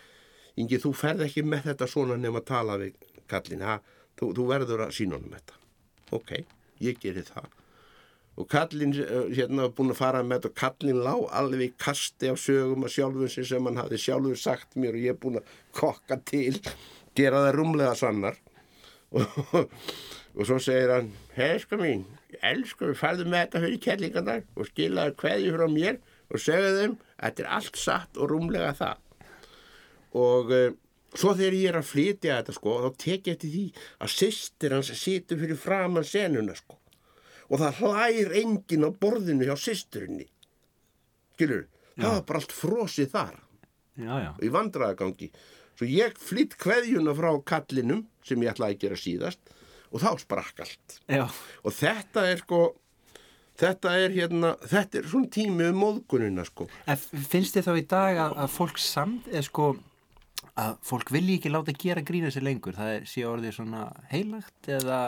[0.60, 2.96] Ingi þú ferð ekki með þetta svona nefn að tala við
[3.30, 3.78] kallin ha?
[4.20, 5.60] Þú, þú verður að sína honum þetta.
[6.12, 6.34] Ok,
[6.84, 7.48] ég geri það
[8.36, 11.74] og kallin eh, hérna var búin að fara með þetta og kallin lá alveg í
[11.80, 15.20] kasti af sögum að sjálfum sin sem hann hafði sjálfur sagt mér og ég er
[15.20, 16.54] búin að kokka til
[17.18, 18.40] gera það rúmlega sannar.
[19.12, 19.68] Og,
[20.36, 22.06] og svo segir hann hesku mín,
[22.40, 26.00] elsku við færðum með þetta fyrir kellingarnar og skilaði kveði frá mér
[26.32, 29.08] og segja þeim þetta er allt satt og rúmlega það.
[30.16, 30.68] Og uh,
[31.12, 33.66] svo þegar ég er að flytja þetta sko þá tek ég eftir því
[34.00, 36.80] að sýstir hans situr fyrir framan senuna sko
[37.48, 40.28] og það hlær enginn á borðinu hjá sýsturinni
[41.42, 41.66] skilur,
[41.96, 43.40] það var bara allt frosið þar.
[43.92, 44.30] Já, já.
[44.40, 45.28] í vandræðagangi.
[45.76, 49.52] Svo ég flytt kveðjuna frá kallinum sem ég ætlaði að gera síðast
[49.92, 50.98] og þá sprakk allt.
[51.10, 52.62] Já, og þetta er sko
[53.60, 56.68] þetta er hérna, þetta er svona tími um móðgunina sko.
[56.88, 59.72] En finnst þið þá í dag að, að fólk samt, eða sko
[60.62, 62.76] að fólk vilji ekki láta gera grína sér lengur?
[62.76, 65.02] Það sé orðið svona heilagt eða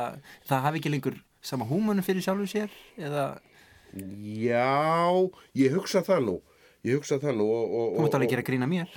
[0.49, 3.29] það hafi ekki lengur sama húmanum fyrir sjálfum sér eða?
[3.95, 6.41] Já, ég hugsa það nú.
[6.85, 8.91] Ég hugsa það nú og, og, þú mátt alveg gera grína mér.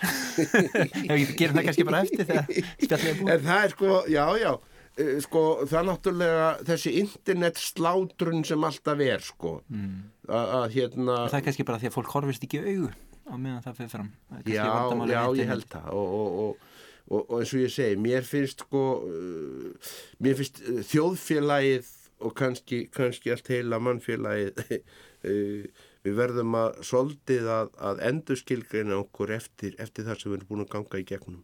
[1.07, 4.51] Ég gerum það kannski bara eftir þegar það er sko, já, já.
[4.97, 9.53] Eh, sko, það er náttúrulega þessi internet slátrun sem alltaf er sko.
[9.71, 9.99] Mm.
[10.27, 12.89] að hérna það er kannski bara því að fólk horfist ekki í augu
[13.27, 14.09] á meðan það fyrir fram.
[14.31, 14.65] Það Já,
[15.11, 15.87] já, ég held það.
[15.93, 19.93] Og, og, og, og, og eins og ég segi mér finnst sko uh,
[20.23, 21.93] mér finnst uh, þjóðfélagið
[22.23, 25.63] og kannski, kannski allt heila mannfélagið uh,
[26.07, 30.65] við verðum að soldið að, að endurskilgreina okkur eftir, eftir það sem við erum búin
[30.65, 31.43] að ganga í gegnum.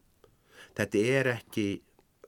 [0.74, 1.68] Þetta er ekki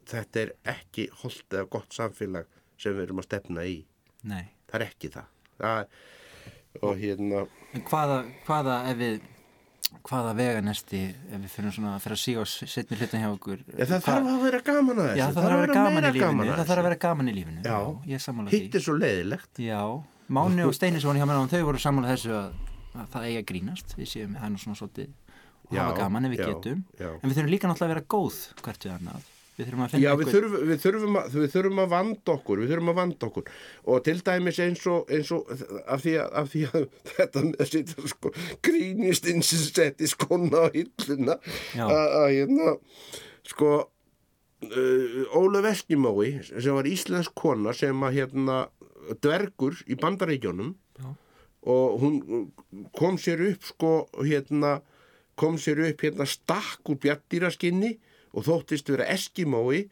[0.05, 3.79] þetta er ekki holdt eða gott samfélag sem við erum að stefna í.
[4.25, 4.45] Nei.
[4.65, 5.27] það er ekki það,
[5.59, 7.41] það og hérna
[7.75, 8.17] En hvaða,
[8.47, 9.27] hvaða ef við
[10.05, 13.85] hvaða veganesti ef við fyrir svona fyrir að síga á setni hlutin hjá okkur Ja,
[13.89, 15.19] það þarf að vera gaman að þessu.
[15.19, 16.45] Já, það þarf að vera gaman í lífinu.
[16.45, 17.61] að Það þarf að vera gaman í lífinu.
[17.65, 17.77] Já.
[18.13, 18.59] ég sammála því.
[18.65, 19.61] Hitt er svo leiðilegt.
[19.65, 19.81] Já,
[20.35, 22.57] Máni og Steini sem var hjá mér á þau voru sammála þessu að,
[22.95, 23.95] að það eigi að grínast.
[23.99, 25.13] Við séum hann og svona svolítið
[25.65, 26.83] og hafa gaman ef við getum.
[26.99, 30.03] en við þurfum líka náttúrulega að vera góð hvert við annað við þurfum að finna
[30.03, 33.29] Já, við þurfum, við, þurfum að, við þurfum að vanda okkur, við þurfum að vanda
[33.29, 33.49] okkur.
[33.85, 37.65] Og til dæmis eins og, eins og af, því að, af því að þetta með
[37.65, 38.33] að sitja sko
[38.67, 41.37] grínist inn sem setti skona á hilluna.
[41.87, 42.77] Að hérna
[43.45, 48.63] sko uh, Ólaf Eskimói sem var íslensk kona sem að hérna
[49.21, 50.73] dvergur í bandaríkjónum
[51.65, 52.19] og hún
[52.93, 53.91] kom sér upp sko
[54.21, 54.79] hérna
[55.37, 57.95] kom sér upp hérna stakk úr bjattýraskinni
[58.35, 59.85] og þóttist vera eskimói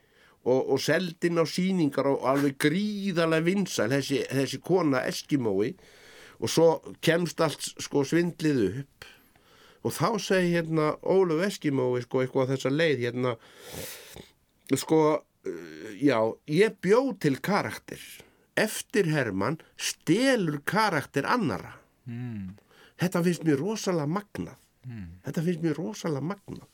[0.44, 5.74] og, og seldin á síningar og alveg gríðarlega vinsæl þessi, þessi kona eskimói.
[6.44, 6.68] Og svo
[7.04, 9.08] kemst allt sko svindlið upp.
[9.84, 13.34] Og þá segi hérna Ólaf Eskimói sko eitthvað þessa leið hérna
[14.80, 16.18] sko uh, já,
[16.52, 18.00] ég bjó til karakter.
[18.60, 21.74] Eftir Hermann stelur karakter annara
[22.06, 22.52] mm,
[23.02, 24.60] þetta finnst mér rosalega magnað.
[25.24, 26.73] Þetta finnst mér rosalega magnað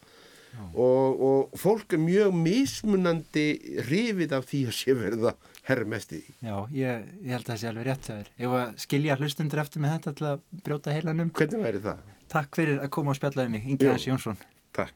[0.74, 3.48] og, og fólk er mjög mismunandi
[3.88, 5.36] hrifið af því að sé verða
[5.70, 8.80] því Já, ég, ég held að það sé alveg rétt hjá þér Ég var að
[8.86, 12.08] skilja hlustundur eftir með þetta til að brjóta heilanum hvernig væri það?
[12.30, 13.90] Takk fyrir að koma og spjallaði mig Ingi.
[13.90, 14.42] Hans Jónsson
[14.74, 14.96] Takk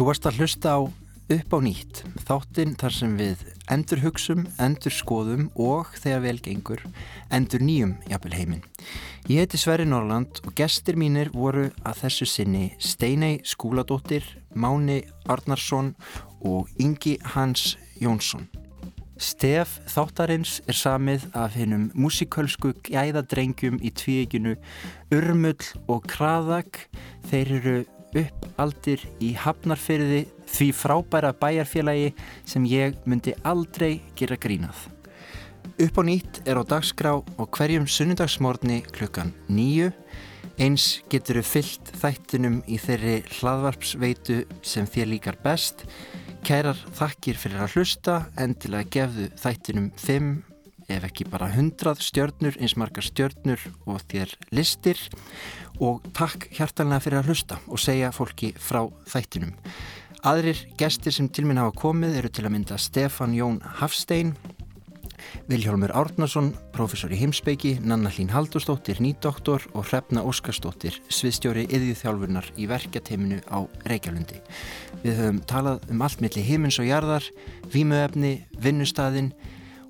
[0.00, 4.94] Þú varst að hlusta á upp á nýtt, þáttinn þar sem við endur hugsum, endur
[4.94, 6.82] skoðum og þegar vel gengur,
[7.30, 8.64] endur nýjum jafnvel heiminn.
[9.30, 15.94] Ég heiti Sverri Norrland og gestir mínir voru að þessu sinni Steinei Skúladóttir, Máni Arnarsson
[16.40, 18.48] og Ingi Hans Jónsson.
[19.20, 24.54] Stef þáttarins er samið af hennum músikölsku gæðadrengjum í tvíeginu
[25.12, 26.86] Urmull og Kraðak.
[27.28, 27.74] Þeir eru
[28.16, 32.14] uppaldir í Hafnarfyrði því frábæra bæjarfélagi
[32.48, 34.88] sem ég myndi aldrei gera grínað.
[35.80, 39.92] Upp á nýtt er á dagskrá og hverjum sunnudagsmorni klukkan nýju.
[40.60, 45.86] Eins getur þau fyllt þættinum í þeirri hlaðvarpsveitu sem þér líkar best.
[46.44, 50.30] Kærar þakkir fyrir að hlusta, endilega gefðu þættinum 5
[50.90, 54.98] ef ekki bara 100 stjörnur, eins margar stjörnur og þér listir
[55.80, 59.54] og takk hjartanlega fyrir að hlusta og segja fólki frá þættinum.
[60.20, 64.34] Aðrir gestir sem til minn hafa komið eru til að mynda Stefan Jón Hafstein,
[65.50, 72.68] Viljálmur Árnason, professor í heimspeiki, Nanna Hlín Haldurstóttir, nýdoktor og Hrefna Óskarstóttir, sviðstjóri yðjúþjálfurnar í
[72.70, 74.40] verkjateiminu á Reykjalundi.
[75.04, 77.26] Við höfum talað um allt milli himins og jarðar,
[77.72, 79.32] vímuefni, vinnustæðin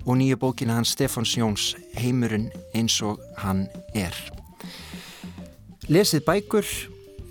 [0.05, 4.15] og nýju bókina hans Stefáns Jóns Heimurinn eins og hann er.
[5.91, 6.67] Lesið bækur,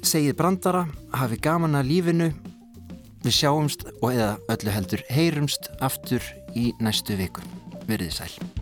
[0.04, 0.82] segið brandara,
[1.16, 2.28] hafi gaman að lífinu,
[3.24, 6.20] við sjáumst og eða öllu heldur heyrumst aftur
[6.52, 7.40] í næstu viku.
[7.88, 8.59] Verðið sæl.